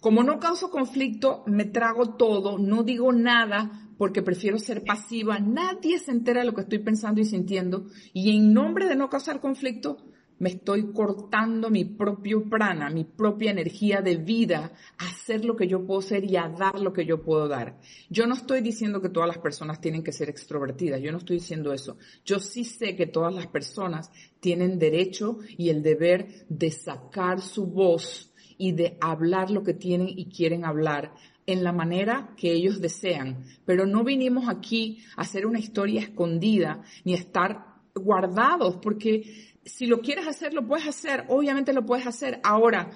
Como 0.00 0.22
no 0.22 0.38
causo 0.38 0.70
conflicto, 0.70 1.44
me 1.46 1.64
trago 1.64 2.16
todo, 2.16 2.58
no 2.58 2.82
digo 2.82 3.12
nada 3.12 3.88
porque 3.96 4.22
prefiero 4.22 4.58
ser 4.58 4.84
pasiva. 4.84 5.38
Nadie 5.38 5.98
se 5.98 6.10
entera 6.10 6.40
de 6.40 6.46
lo 6.46 6.54
que 6.54 6.62
estoy 6.62 6.80
pensando 6.80 7.20
y 7.20 7.24
sintiendo. 7.24 7.86
Y 8.12 8.36
en 8.36 8.52
nombre 8.52 8.86
de 8.86 8.96
no 8.96 9.08
causar 9.08 9.40
conflicto, 9.40 9.98
me 10.38 10.50
estoy 10.50 10.92
cortando 10.92 11.70
mi 11.70 11.84
propio 11.84 12.48
prana, 12.48 12.90
mi 12.90 13.04
propia 13.04 13.50
energía 13.50 14.00
de 14.00 14.16
vida 14.16 14.72
a 14.98 15.06
hacer 15.08 15.44
lo 15.44 15.56
que 15.56 15.68
yo 15.68 15.86
puedo 15.86 16.02
ser 16.02 16.24
y 16.24 16.36
a 16.36 16.48
dar 16.48 16.80
lo 16.80 16.92
que 16.92 17.06
yo 17.06 17.22
puedo 17.22 17.48
dar. 17.48 17.78
Yo 18.10 18.26
no 18.26 18.34
estoy 18.34 18.60
diciendo 18.60 19.00
que 19.00 19.08
todas 19.08 19.28
las 19.28 19.38
personas 19.38 19.80
tienen 19.80 20.02
que 20.02 20.12
ser 20.12 20.28
extrovertidas, 20.28 21.00
yo 21.00 21.12
no 21.12 21.18
estoy 21.18 21.36
diciendo 21.36 21.72
eso. 21.72 21.96
Yo 22.24 22.40
sí 22.40 22.64
sé 22.64 22.96
que 22.96 23.06
todas 23.06 23.34
las 23.34 23.46
personas 23.46 24.10
tienen 24.40 24.78
derecho 24.78 25.38
y 25.56 25.68
el 25.68 25.82
deber 25.82 26.46
de 26.48 26.70
sacar 26.70 27.40
su 27.40 27.66
voz 27.66 28.32
y 28.58 28.72
de 28.72 28.96
hablar 29.00 29.50
lo 29.50 29.62
que 29.62 29.74
tienen 29.74 30.08
y 30.08 30.26
quieren 30.26 30.64
hablar 30.64 31.14
en 31.46 31.62
la 31.62 31.72
manera 31.72 32.34
que 32.36 32.52
ellos 32.52 32.80
desean. 32.80 33.44
Pero 33.64 33.86
no 33.86 34.04
vinimos 34.04 34.48
aquí 34.48 35.04
a 35.16 35.22
hacer 35.22 35.46
una 35.46 35.58
historia 35.58 36.00
escondida 36.00 36.82
ni 37.04 37.14
a 37.14 37.18
estar 37.18 37.74
guardados, 37.94 38.76
porque 38.82 39.53
si 39.64 39.86
lo 39.86 40.00
quieres 40.00 40.26
hacer, 40.26 40.54
lo 40.54 40.66
puedes 40.66 40.86
hacer, 40.86 41.24
obviamente 41.28 41.72
lo 41.72 41.86
puedes 41.86 42.06
hacer. 42.06 42.40
Ahora, 42.42 42.90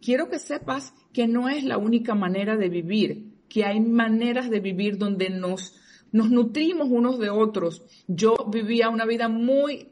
quiero 0.00 0.28
que 0.28 0.38
sepas 0.38 0.92
que 1.12 1.26
no 1.26 1.48
es 1.48 1.64
la 1.64 1.78
única 1.78 2.14
manera 2.14 2.56
de 2.56 2.68
vivir, 2.68 3.32
que 3.48 3.64
hay 3.64 3.80
maneras 3.80 4.50
de 4.50 4.60
vivir 4.60 4.98
donde 4.98 5.30
nos, 5.30 5.80
nos 6.10 6.30
nutrimos 6.30 6.88
unos 6.90 7.18
de 7.18 7.30
otros. 7.30 7.82
Yo 8.06 8.34
vivía 8.50 8.88
una 8.88 9.04
vida 9.04 9.28
muy 9.28 9.88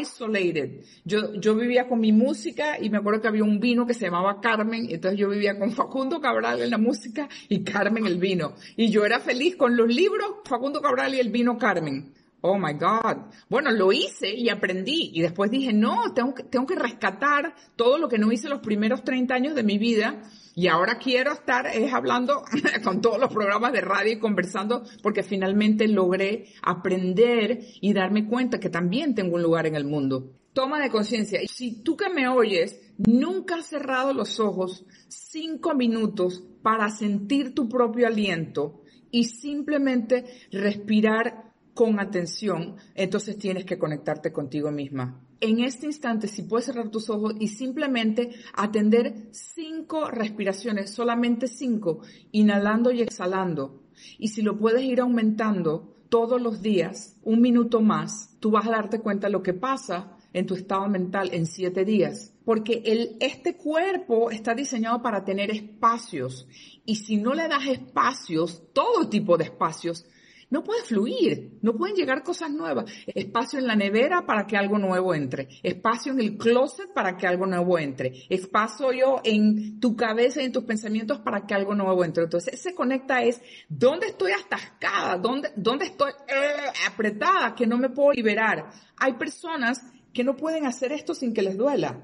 isolated. 0.00 0.80
Yo, 1.04 1.34
yo 1.34 1.54
vivía 1.54 1.88
con 1.88 2.00
mi 2.00 2.12
música 2.12 2.78
y 2.80 2.90
me 2.90 2.98
acuerdo 2.98 3.20
que 3.20 3.28
había 3.28 3.44
un 3.44 3.60
vino 3.60 3.86
que 3.86 3.94
se 3.94 4.06
llamaba 4.06 4.40
Carmen, 4.40 4.86
entonces 4.88 5.18
yo 5.18 5.28
vivía 5.28 5.58
con 5.58 5.72
Facundo 5.72 6.20
Cabral 6.20 6.62
en 6.62 6.70
la 6.70 6.78
música 6.78 7.28
y 7.48 7.64
Carmen 7.64 8.06
el 8.06 8.18
vino. 8.18 8.54
Y 8.76 8.90
yo 8.90 9.04
era 9.04 9.20
feliz 9.20 9.56
con 9.56 9.76
los 9.76 9.88
libros, 9.88 10.26
Facundo 10.44 10.80
Cabral 10.80 11.14
y 11.14 11.20
el 11.20 11.30
vino 11.30 11.58
Carmen. 11.58 12.12
Oh 12.46 12.58
my 12.58 12.74
God. 12.74 13.32
Bueno, 13.48 13.70
lo 13.70 13.90
hice 13.90 14.30
y 14.30 14.50
aprendí. 14.50 15.12
Y 15.14 15.22
después 15.22 15.50
dije, 15.50 15.72
no, 15.72 16.12
tengo 16.12 16.34
que, 16.34 16.42
tengo 16.42 16.66
que 16.66 16.74
rescatar 16.74 17.54
todo 17.74 17.96
lo 17.96 18.06
que 18.06 18.18
no 18.18 18.30
hice 18.30 18.50
los 18.50 18.60
primeros 18.60 19.02
30 19.02 19.34
años 19.34 19.54
de 19.54 19.62
mi 19.62 19.78
vida. 19.78 20.20
Y 20.54 20.66
ahora 20.66 20.98
quiero 20.98 21.32
estar 21.32 21.66
es 21.66 21.90
hablando 21.94 22.44
con 22.84 23.00
todos 23.00 23.18
los 23.18 23.32
programas 23.32 23.72
de 23.72 23.80
radio 23.80 24.12
y 24.12 24.18
conversando 24.18 24.84
porque 25.02 25.22
finalmente 25.22 25.88
logré 25.88 26.48
aprender 26.60 27.60
y 27.80 27.94
darme 27.94 28.28
cuenta 28.28 28.60
que 28.60 28.68
también 28.68 29.14
tengo 29.14 29.36
un 29.36 29.42
lugar 29.42 29.66
en 29.66 29.76
el 29.76 29.86
mundo. 29.86 30.34
Toma 30.52 30.82
de 30.82 30.90
conciencia. 30.90 31.40
Si 31.48 31.82
tú 31.82 31.96
que 31.96 32.10
me 32.10 32.28
oyes 32.28 32.78
nunca 32.98 33.54
has 33.54 33.66
cerrado 33.68 34.12
los 34.12 34.38
ojos 34.38 34.84
cinco 35.08 35.74
minutos 35.74 36.44
para 36.62 36.90
sentir 36.90 37.54
tu 37.54 37.70
propio 37.70 38.06
aliento 38.06 38.82
y 39.10 39.24
simplemente 39.24 40.26
respirar 40.52 41.43
con 41.74 41.98
atención, 41.98 42.76
entonces 42.94 43.36
tienes 43.36 43.64
que 43.64 43.78
conectarte 43.78 44.32
contigo 44.32 44.70
misma. 44.70 45.20
En 45.40 45.58
este 45.60 45.86
instante, 45.86 46.28
si 46.28 46.42
puedes 46.42 46.66
cerrar 46.66 46.88
tus 46.88 47.10
ojos 47.10 47.34
y 47.38 47.48
simplemente 47.48 48.30
atender 48.54 49.28
cinco 49.32 50.08
respiraciones, 50.08 50.90
solamente 50.90 51.48
cinco, 51.48 52.00
inhalando 52.32 52.92
y 52.92 53.02
exhalando. 53.02 53.82
Y 54.18 54.28
si 54.28 54.42
lo 54.42 54.58
puedes 54.58 54.82
ir 54.82 55.00
aumentando 55.00 55.96
todos 56.08 56.40
los 56.40 56.62
días, 56.62 57.16
un 57.22 57.40
minuto 57.40 57.80
más, 57.80 58.36
tú 58.40 58.52
vas 58.52 58.66
a 58.66 58.70
darte 58.70 59.00
cuenta 59.00 59.26
de 59.26 59.32
lo 59.32 59.42
que 59.42 59.52
pasa 59.52 60.16
en 60.32 60.46
tu 60.46 60.54
estado 60.54 60.88
mental 60.88 61.30
en 61.32 61.46
siete 61.46 61.84
días. 61.84 62.32
Porque 62.44 62.82
el, 62.84 63.16
este 63.20 63.56
cuerpo 63.56 64.30
está 64.30 64.54
diseñado 64.54 65.02
para 65.02 65.24
tener 65.24 65.50
espacios. 65.50 66.46
Y 66.84 66.96
si 66.96 67.16
no 67.16 67.34
le 67.34 67.48
das 67.48 67.66
espacios, 67.66 68.62
todo 68.72 69.08
tipo 69.08 69.36
de 69.36 69.44
espacios, 69.44 70.06
no 70.54 70.62
puede 70.62 70.84
fluir, 70.84 71.58
no 71.62 71.74
pueden 71.74 71.96
llegar 71.96 72.22
cosas 72.22 72.48
nuevas. 72.48 72.84
Espacio 73.08 73.58
en 73.58 73.66
la 73.66 73.74
nevera 73.74 74.24
para 74.24 74.46
que 74.46 74.56
algo 74.56 74.78
nuevo 74.78 75.12
entre, 75.12 75.48
espacio 75.64 76.12
en 76.12 76.20
el 76.20 76.38
closet 76.38 76.92
para 76.94 77.16
que 77.16 77.26
algo 77.26 77.44
nuevo 77.44 77.76
entre, 77.76 78.24
espacio 78.28 78.92
yo 78.92 79.20
en 79.24 79.80
tu 79.80 79.96
cabeza 79.96 80.40
y 80.40 80.44
en 80.44 80.52
tus 80.52 80.62
pensamientos 80.62 81.18
para 81.18 81.44
que 81.44 81.54
algo 81.54 81.74
nuevo 81.74 82.04
entre. 82.04 82.22
Entonces, 82.22 82.54
ese 82.54 82.72
conecta 82.72 83.20
es 83.20 83.42
dónde 83.68 84.06
estoy 84.06 84.30
atascada, 84.30 85.18
dónde, 85.18 85.50
dónde 85.56 85.86
estoy 85.86 86.12
eh, 86.28 86.70
apretada, 86.86 87.56
que 87.56 87.66
no 87.66 87.76
me 87.76 87.88
puedo 87.88 88.12
liberar. 88.12 88.70
Hay 88.98 89.14
personas 89.14 89.82
que 90.12 90.22
no 90.22 90.36
pueden 90.36 90.66
hacer 90.66 90.92
esto 90.92 91.16
sin 91.16 91.34
que 91.34 91.42
les 91.42 91.56
duela. 91.56 92.00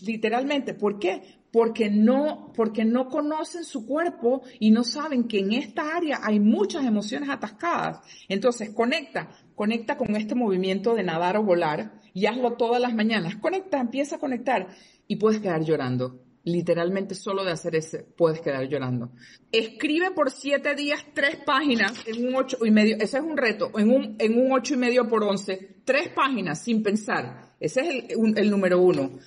literalmente, 0.00 0.74
¿por 0.74 1.00
qué? 1.00 1.41
Porque 1.52 1.90
no, 1.90 2.50
porque 2.56 2.84
no 2.84 3.08
conocen 3.08 3.64
su 3.64 3.86
cuerpo 3.86 4.42
y 4.58 4.70
no 4.70 4.82
saben 4.84 5.28
que 5.28 5.40
en 5.40 5.52
esta 5.52 5.94
área 5.94 6.20
hay 6.22 6.40
muchas 6.40 6.84
emociones 6.84 7.28
atascadas. 7.28 8.00
Entonces, 8.28 8.70
conecta, 8.70 9.28
conecta 9.54 9.98
con 9.98 10.16
este 10.16 10.34
movimiento 10.34 10.94
de 10.94 11.04
nadar 11.04 11.36
o 11.36 11.42
volar 11.42 12.00
y 12.14 12.24
hazlo 12.24 12.54
todas 12.54 12.80
las 12.80 12.94
mañanas. 12.94 13.36
Conecta, 13.36 13.78
empieza 13.78 14.16
a 14.16 14.18
conectar 14.18 14.68
y 15.06 15.16
puedes 15.16 15.40
quedar 15.40 15.62
llorando. 15.62 16.22
Literalmente 16.44 17.14
solo 17.14 17.44
de 17.44 17.52
hacer 17.52 17.76
ese 17.76 17.98
puedes 18.02 18.40
quedar 18.40 18.66
llorando. 18.66 19.12
Escribe 19.52 20.10
por 20.10 20.30
siete 20.30 20.74
días 20.74 21.04
tres 21.14 21.36
páginas 21.36 21.92
en 22.06 22.26
un 22.26 22.34
ocho 22.34 22.56
y 22.64 22.70
medio. 22.72 22.96
Ese 22.96 23.18
es 23.18 23.22
un 23.22 23.36
reto. 23.36 23.70
En 23.78 23.90
un, 23.90 24.16
en 24.18 24.40
un 24.40 24.50
ocho 24.50 24.74
y 24.74 24.78
medio 24.78 25.06
por 25.06 25.22
once. 25.22 25.76
Tres 25.84 26.08
páginas 26.08 26.60
sin 26.60 26.82
pensar. 26.82 27.54
Ese 27.60 27.80
es 27.80 28.16
el, 28.16 28.38
el 28.38 28.50
número 28.50 28.80
uno 28.80 29.20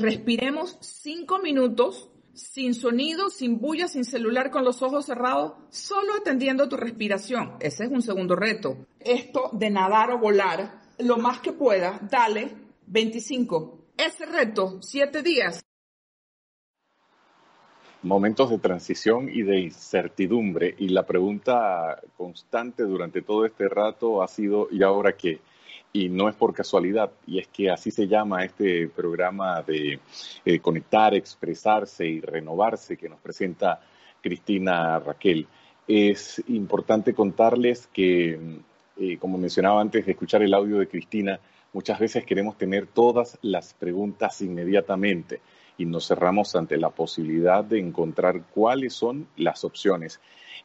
respiremos 0.00 0.78
cinco 0.80 1.38
minutos 1.38 2.10
sin 2.34 2.74
sonido, 2.74 3.30
sin 3.30 3.58
bulla, 3.58 3.88
sin 3.88 4.04
celular, 4.04 4.50
con 4.50 4.64
los 4.64 4.82
ojos 4.82 5.06
cerrados, 5.06 5.52
solo 5.70 6.14
atendiendo 6.14 6.68
tu 6.68 6.76
respiración. 6.76 7.56
Ese 7.60 7.84
es 7.84 7.90
un 7.90 8.02
segundo 8.02 8.36
reto. 8.36 8.86
Esto 9.00 9.50
de 9.52 9.70
nadar 9.70 10.10
o 10.10 10.18
volar, 10.18 10.80
lo 10.98 11.18
más 11.18 11.40
que 11.40 11.52
pueda, 11.52 12.00
dale 12.10 12.50
25. 12.86 13.78
Ese 13.96 14.26
reto, 14.26 14.78
siete 14.80 15.22
días. 15.22 15.62
Momentos 18.02 18.50
de 18.50 18.58
transición 18.58 19.28
y 19.28 19.42
de 19.42 19.60
incertidumbre. 19.60 20.74
Y 20.78 20.88
la 20.88 21.06
pregunta 21.06 22.00
constante 22.16 22.82
durante 22.82 23.22
todo 23.22 23.46
este 23.46 23.68
rato 23.68 24.22
ha 24.22 24.28
sido, 24.28 24.68
¿y 24.72 24.82
ahora 24.82 25.16
qué? 25.16 25.40
Y 25.92 26.08
no 26.08 26.28
es 26.28 26.34
por 26.34 26.54
casualidad, 26.54 27.10
y 27.26 27.38
es 27.38 27.48
que 27.48 27.70
así 27.70 27.90
se 27.90 28.08
llama 28.08 28.44
este 28.44 28.88
programa 28.88 29.62
de 29.62 30.00
eh, 30.44 30.58
conectar, 30.60 31.14
expresarse 31.14 32.06
y 32.06 32.20
renovarse 32.20 32.96
que 32.96 33.08
nos 33.08 33.20
presenta 33.20 33.80
Cristina 34.22 34.98
Raquel. 34.98 35.46
Es 35.86 36.42
importante 36.48 37.12
contarles 37.12 37.88
que, 37.92 38.38
eh, 38.96 39.18
como 39.18 39.36
mencionaba 39.36 39.80
antes 39.80 40.06
de 40.06 40.12
escuchar 40.12 40.42
el 40.42 40.54
audio 40.54 40.78
de 40.78 40.88
Cristina, 40.88 41.38
muchas 41.74 41.98
veces 41.98 42.24
queremos 42.24 42.56
tener 42.56 42.86
todas 42.86 43.38
las 43.42 43.74
preguntas 43.74 44.40
inmediatamente 44.40 45.40
y 45.76 45.84
nos 45.84 46.08
cerramos 46.08 46.54
ante 46.54 46.78
la 46.78 46.90
posibilidad 46.90 47.64
de 47.64 47.80
encontrar 47.80 48.42
cuáles 48.54 48.94
son 48.94 49.26
las 49.36 49.64
opciones. 49.64 50.20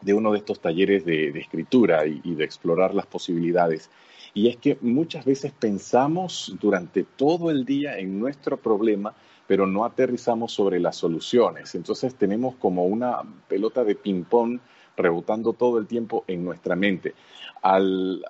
de 0.00 0.14
uno 0.14 0.30
de 0.30 0.38
estos 0.38 0.60
talleres 0.60 1.04
de, 1.04 1.30
escritura 1.40 2.06
y, 2.06 2.32
de 2.32 2.44
explorar 2.44 2.94
las 2.94 3.06
posibilidades. 3.06 3.90
Y 4.32 4.48
es 4.48 4.58
que 4.58 4.78
muchas 4.80 5.24
veces 5.24 5.50
pensamos 5.50 6.54
durante 6.60 7.02
todo 7.02 7.50
el 7.50 7.64
día 7.64 7.98
en 7.98 8.20
nuestro 8.20 8.58
problema, 8.58 9.12
pero 9.48 9.66
no 9.66 9.84
aterrizamos 9.84 10.52
sobre 10.52 10.78
las 10.78 10.94
soluciones. 10.94 11.74
Entonces 11.74 12.14
tenemos 12.14 12.54
como 12.54 12.84
una 12.84 13.22
pelota 13.48 13.82
de 13.82 13.96
ping-pong 13.96 14.60
rebotando 14.96 15.52
todo 15.52 15.78
el 15.78 15.86
tiempo 15.86 16.24
en 16.26 16.44
nuestra 16.44 16.76
mente. 16.76 17.14
Al, 17.62 18.22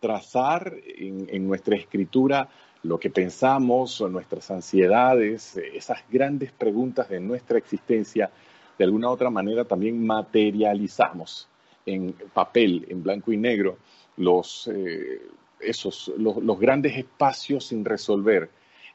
trazar 0.00 0.74
en, 0.96 1.46
nuestra 1.46 1.76
escritura 1.76 2.48
lo 2.82 2.98
que 2.98 3.10
pensamos, 3.10 4.00
nuestras 4.00 4.50
ansiedades, 4.50 5.58
esas 5.74 5.98
grandes 6.10 6.52
preguntas 6.52 7.10
de 7.10 7.20
nuestra 7.20 7.58
existencia, 7.58 8.30
de 8.78 8.84
alguna 8.84 9.10
otra 9.10 9.28
manera 9.28 9.66
también 9.66 10.06
materializamos 10.06 11.48
en 11.84 12.14
papel, 12.32 12.86
en 12.88 13.02
blanco 13.02 13.30
y 13.30 13.36
negro, 13.36 13.76
los, 14.16 14.70
eh, 14.72 15.20
esos, 15.60 16.12
los, 16.16 16.58
grandes 16.58 16.96
espacios 16.96 17.66
sin 17.66 17.84
resolver. 17.84 18.50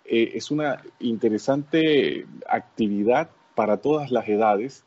Eh, 0.05 0.31
es 0.33 0.51
una 0.51 0.81
interesante 0.99 2.25
actividad 2.47 3.29
para 3.55 3.77
todas 3.77 4.11
las 4.11 4.27
edades. 4.27 4.83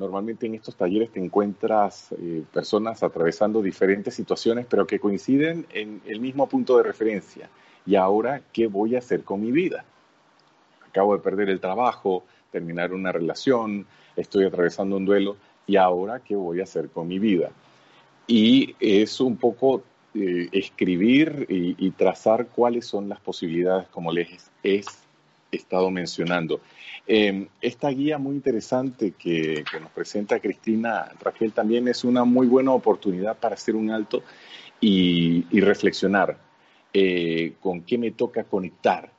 Normalmente 0.00 0.46
en 0.46 0.54
estos 0.54 0.76
talleres 0.76 1.10
te 1.10 1.20
encuentras 1.22 2.12
eh, 2.12 2.42
personas 2.54 3.02
atravesando 3.02 3.60
diferentes 3.60 4.14
situaciones, 4.14 4.64
pero 4.64 4.86
que 4.86 4.98
coinciden 4.98 5.66
en 5.74 6.00
el 6.06 6.20
mismo 6.20 6.48
punto 6.48 6.78
de 6.78 6.84
referencia. 6.84 7.50
¿Y 7.84 7.96
ahora 7.96 8.40
qué 8.50 8.66
voy 8.66 8.96
a 8.96 9.00
hacer 9.00 9.24
con 9.24 9.42
mi 9.42 9.52
vida? 9.52 9.84
Acabo 10.88 11.14
de 11.14 11.22
perder 11.22 11.50
el 11.50 11.60
trabajo, 11.60 12.24
terminar 12.50 12.94
una 12.94 13.12
relación, 13.12 13.86
estoy 14.16 14.46
atravesando 14.46 14.96
un 14.96 15.04
duelo 15.04 15.36
y 15.66 15.76
ahora 15.76 16.20
qué 16.20 16.34
voy 16.34 16.60
a 16.60 16.62
hacer 16.62 16.88
con 16.88 17.06
mi 17.06 17.18
vida. 17.18 17.50
Y 18.26 18.76
es 18.80 19.20
un 19.20 19.36
poco 19.36 19.82
eh, 20.14 20.48
escribir 20.52 21.44
y, 21.50 21.90
trazar 21.90 22.46
cuáles 22.46 22.86
son 22.86 23.10
las 23.10 23.20
posibilidades, 23.20 23.86
como 23.88 24.12
les 24.12 24.50
estado 25.56 25.90
mencionando. 25.90 26.60
Em, 27.06 27.48
esta 27.60 27.88
guía 27.88 28.18
muy 28.18 28.36
interesante 28.36 29.12
que, 29.12 29.64
nos 29.80 29.90
presenta 29.90 30.38
Cristina 30.38 31.12
Raquel 31.20 31.52
también 31.52 31.88
es 31.88 32.04
una 32.04 32.24
muy 32.24 32.46
buena 32.46 32.72
oportunidad 32.72 33.36
para 33.36 33.54
hacer 33.54 33.74
un 33.74 33.90
alto 33.90 34.22
y, 34.80 35.42
reflexionar 35.60 36.38
eh, 36.92 37.54
con 37.60 37.82
qué 37.82 37.98
me 37.98 38.10
toca 38.10 38.44
conectar, 38.44 39.10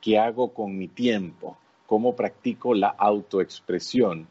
qué 0.00 0.18
hago 0.18 0.52
con 0.52 0.76
mi 0.76 0.88
tiempo, 0.88 1.56
cómo 1.86 2.14
practico 2.16 2.74
la 2.74 2.88
autoexpresión 2.88 4.26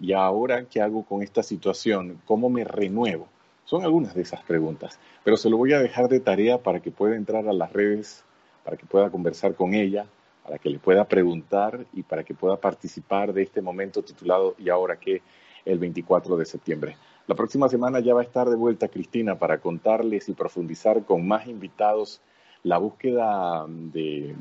y 0.00 0.12
ahora 0.12 0.64
qué 0.64 0.80
hago 0.80 1.04
con 1.04 1.22
esta 1.22 1.42
situación, 1.42 2.20
cómo 2.24 2.50
me 2.50 2.64
renuevo. 2.64 3.28
Son 3.64 3.82
algunas 3.82 4.14
de 4.14 4.22
esas 4.22 4.42
preguntas, 4.42 4.98
pero 5.24 5.36
se 5.36 5.50
lo 5.50 5.56
voy 5.56 5.72
a 5.72 5.80
dejar 5.80 6.08
de 6.08 6.20
tarea 6.20 6.58
para 6.58 6.80
que 6.80 6.90
pueda 6.90 7.16
entrar 7.16 7.48
a 7.48 7.52
las 7.52 7.72
redes, 7.72 8.24
para 8.64 8.76
que 8.76 8.86
pueda 8.86 9.10
conversar 9.10 9.54
con 9.54 9.74
ella, 9.74 10.06
para 10.46 10.58
que 10.58 10.70
le 10.70 10.78
pueda 10.78 11.04
preguntar 11.04 11.86
y 11.92 12.04
para 12.04 12.22
que 12.22 12.32
pueda 12.32 12.56
participar 12.56 13.32
de 13.32 13.42
este 13.42 13.60
momento 13.60 14.02
titulado 14.02 14.54
¿Y 14.58 14.68
ahora 14.68 14.96
qué? 14.96 15.20
el 15.64 15.80
24 15.80 16.36
de 16.36 16.44
septiembre. 16.44 16.96
La 17.26 17.34
próxima 17.34 17.68
semana 17.68 17.98
ya 17.98 18.14
va 18.14 18.20
a 18.20 18.24
estar 18.24 18.48
de 18.48 18.54
vuelta 18.54 18.86
Cristina 18.86 19.36
para 19.36 19.58
contarles 19.58 20.28
y 20.28 20.34
profundizar 20.34 21.04
con 21.04 21.26
más 21.26 21.48
invitados 21.48 22.20
la 22.62 22.78
búsqueda 22.78 23.66
de, 23.68 24.36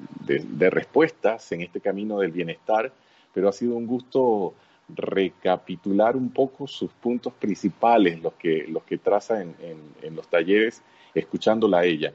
respuestas 0.70 1.51
en 1.51 1.62
este 1.62 1.82
camino 1.82 2.20
del 2.20 2.32
bienestar, 2.32 2.93
pero 3.34 3.49
ha 3.49 3.51
sido 3.51 3.76
un 3.76 3.88
gusto 3.88 4.53
recapitular 4.88 6.16
un 6.16 6.30
poco 6.30 6.68
sus 6.68 6.91
puntos 6.91 7.34
principales, 7.34 8.22
los 8.22 8.34
que, 8.34 8.68
los 8.68 8.84
que 8.84 8.99
traza 8.99 9.41
en, 9.41 9.56
en 10.03 10.16
los 10.16 10.28
talleres, 10.28 10.84
escuchándola 11.16 11.80
a 11.80 11.86
ella. 11.86 12.14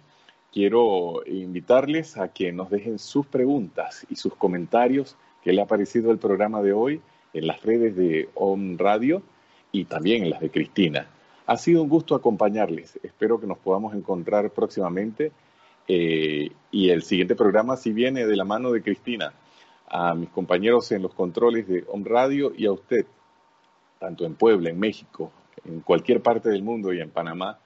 Quiero 0.52 1.22
invitarles 1.26 2.16
a 2.16 2.28
que 2.28 2.52
nos 2.52 2.70
dejen 2.70 2.98
sus 2.98 3.26
preguntas 3.26 4.06
y 4.10 4.16
sus 4.16 4.34
comentarios 4.34 5.16
que 5.42 5.52
le 5.52 5.62
ha 5.62 5.66
parecido 5.66 6.10
el 6.10 6.18
programa 6.18 6.60
de 6.60 6.72
hoy 6.72 7.00
en 7.32 7.46
las 7.46 7.62
redes 7.62 7.94
de 7.94 8.28
OM 8.34 8.76
Radio 8.76 9.22
y 9.72 9.84
también 9.84 10.24
en 10.24 10.30
las 10.30 10.40
de 10.40 10.50
Cristina. 10.50 11.06
Ha 11.46 11.56
sido 11.56 11.82
un 11.82 11.88
gusto 11.88 12.14
acompañarles. 12.14 12.98
Espero 13.02 13.40
que 13.40 13.46
nos 13.46 13.58
podamos 13.58 13.94
encontrar 13.94 14.50
próximamente 14.50 15.32
eh, 15.86 16.50
y 16.70 16.90
el 16.90 17.02
siguiente 17.02 17.34
programa 17.34 17.76
si 17.76 17.92
viene 17.92 18.26
de 18.26 18.36
la 18.36 18.44
mano 18.44 18.70
de 18.70 18.82
Cristina, 18.82 19.32
a 19.88 20.14
mis 20.14 20.28
compañeros 20.28 20.92
en 20.92 21.02
los 21.02 21.12
controles 21.14 21.66
de 21.66 21.84
Home 21.88 22.08
Radio 22.08 22.52
y 22.56 22.66
a 22.66 22.72
usted, 22.72 23.06
tanto 23.98 24.24
en 24.24 24.34
Puebla, 24.36 24.70
en 24.70 24.78
México, 24.78 25.32
en 25.64 25.80
cualquier 25.80 26.22
parte 26.22 26.48
del 26.48 26.62
mundo 26.62 26.92
y 26.92 27.00
en 27.00 27.10
Panamá. 27.10 27.58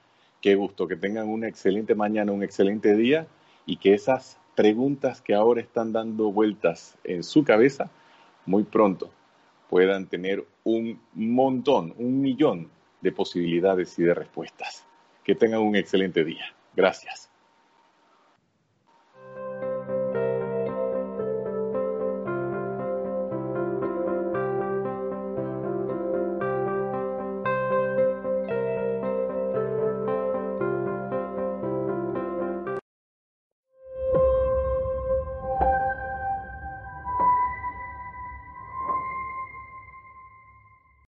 Qué 0.45 0.53
gusto 0.53 0.87
que 0.87 0.95
tengan 0.95 1.27
una 1.27 1.47
excelente 1.47 1.95
mañana, 1.95 2.31
un 2.31 2.43
excelente 2.43 2.95
día 2.95 3.25
y 3.65 3.77
que 3.77 3.95
esas 3.95 4.39
preguntas 4.53 5.19
que 5.19 5.33
ahora 5.33 5.59
están 5.59 5.91
dando 5.91 6.31
vueltas 6.31 6.99
en 7.03 7.23
su 7.23 7.43
cabeza, 7.43 7.89
muy 8.45 8.61
pronto 8.61 9.09
puedan 9.71 10.05
tener 10.05 10.45
un 10.63 11.01
montón, 11.15 11.95
un 11.97 12.21
millón 12.21 12.69
de 13.01 13.11
posibilidades 13.11 13.97
y 13.97 14.03
de 14.03 14.13
respuestas. 14.13 14.85
Que 15.23 15.33
tengan 15.33 15.61
un 15.61 15.75
excelente 15.75 16.23
día. 16.23 16.45
Gracias. 16.75 17.31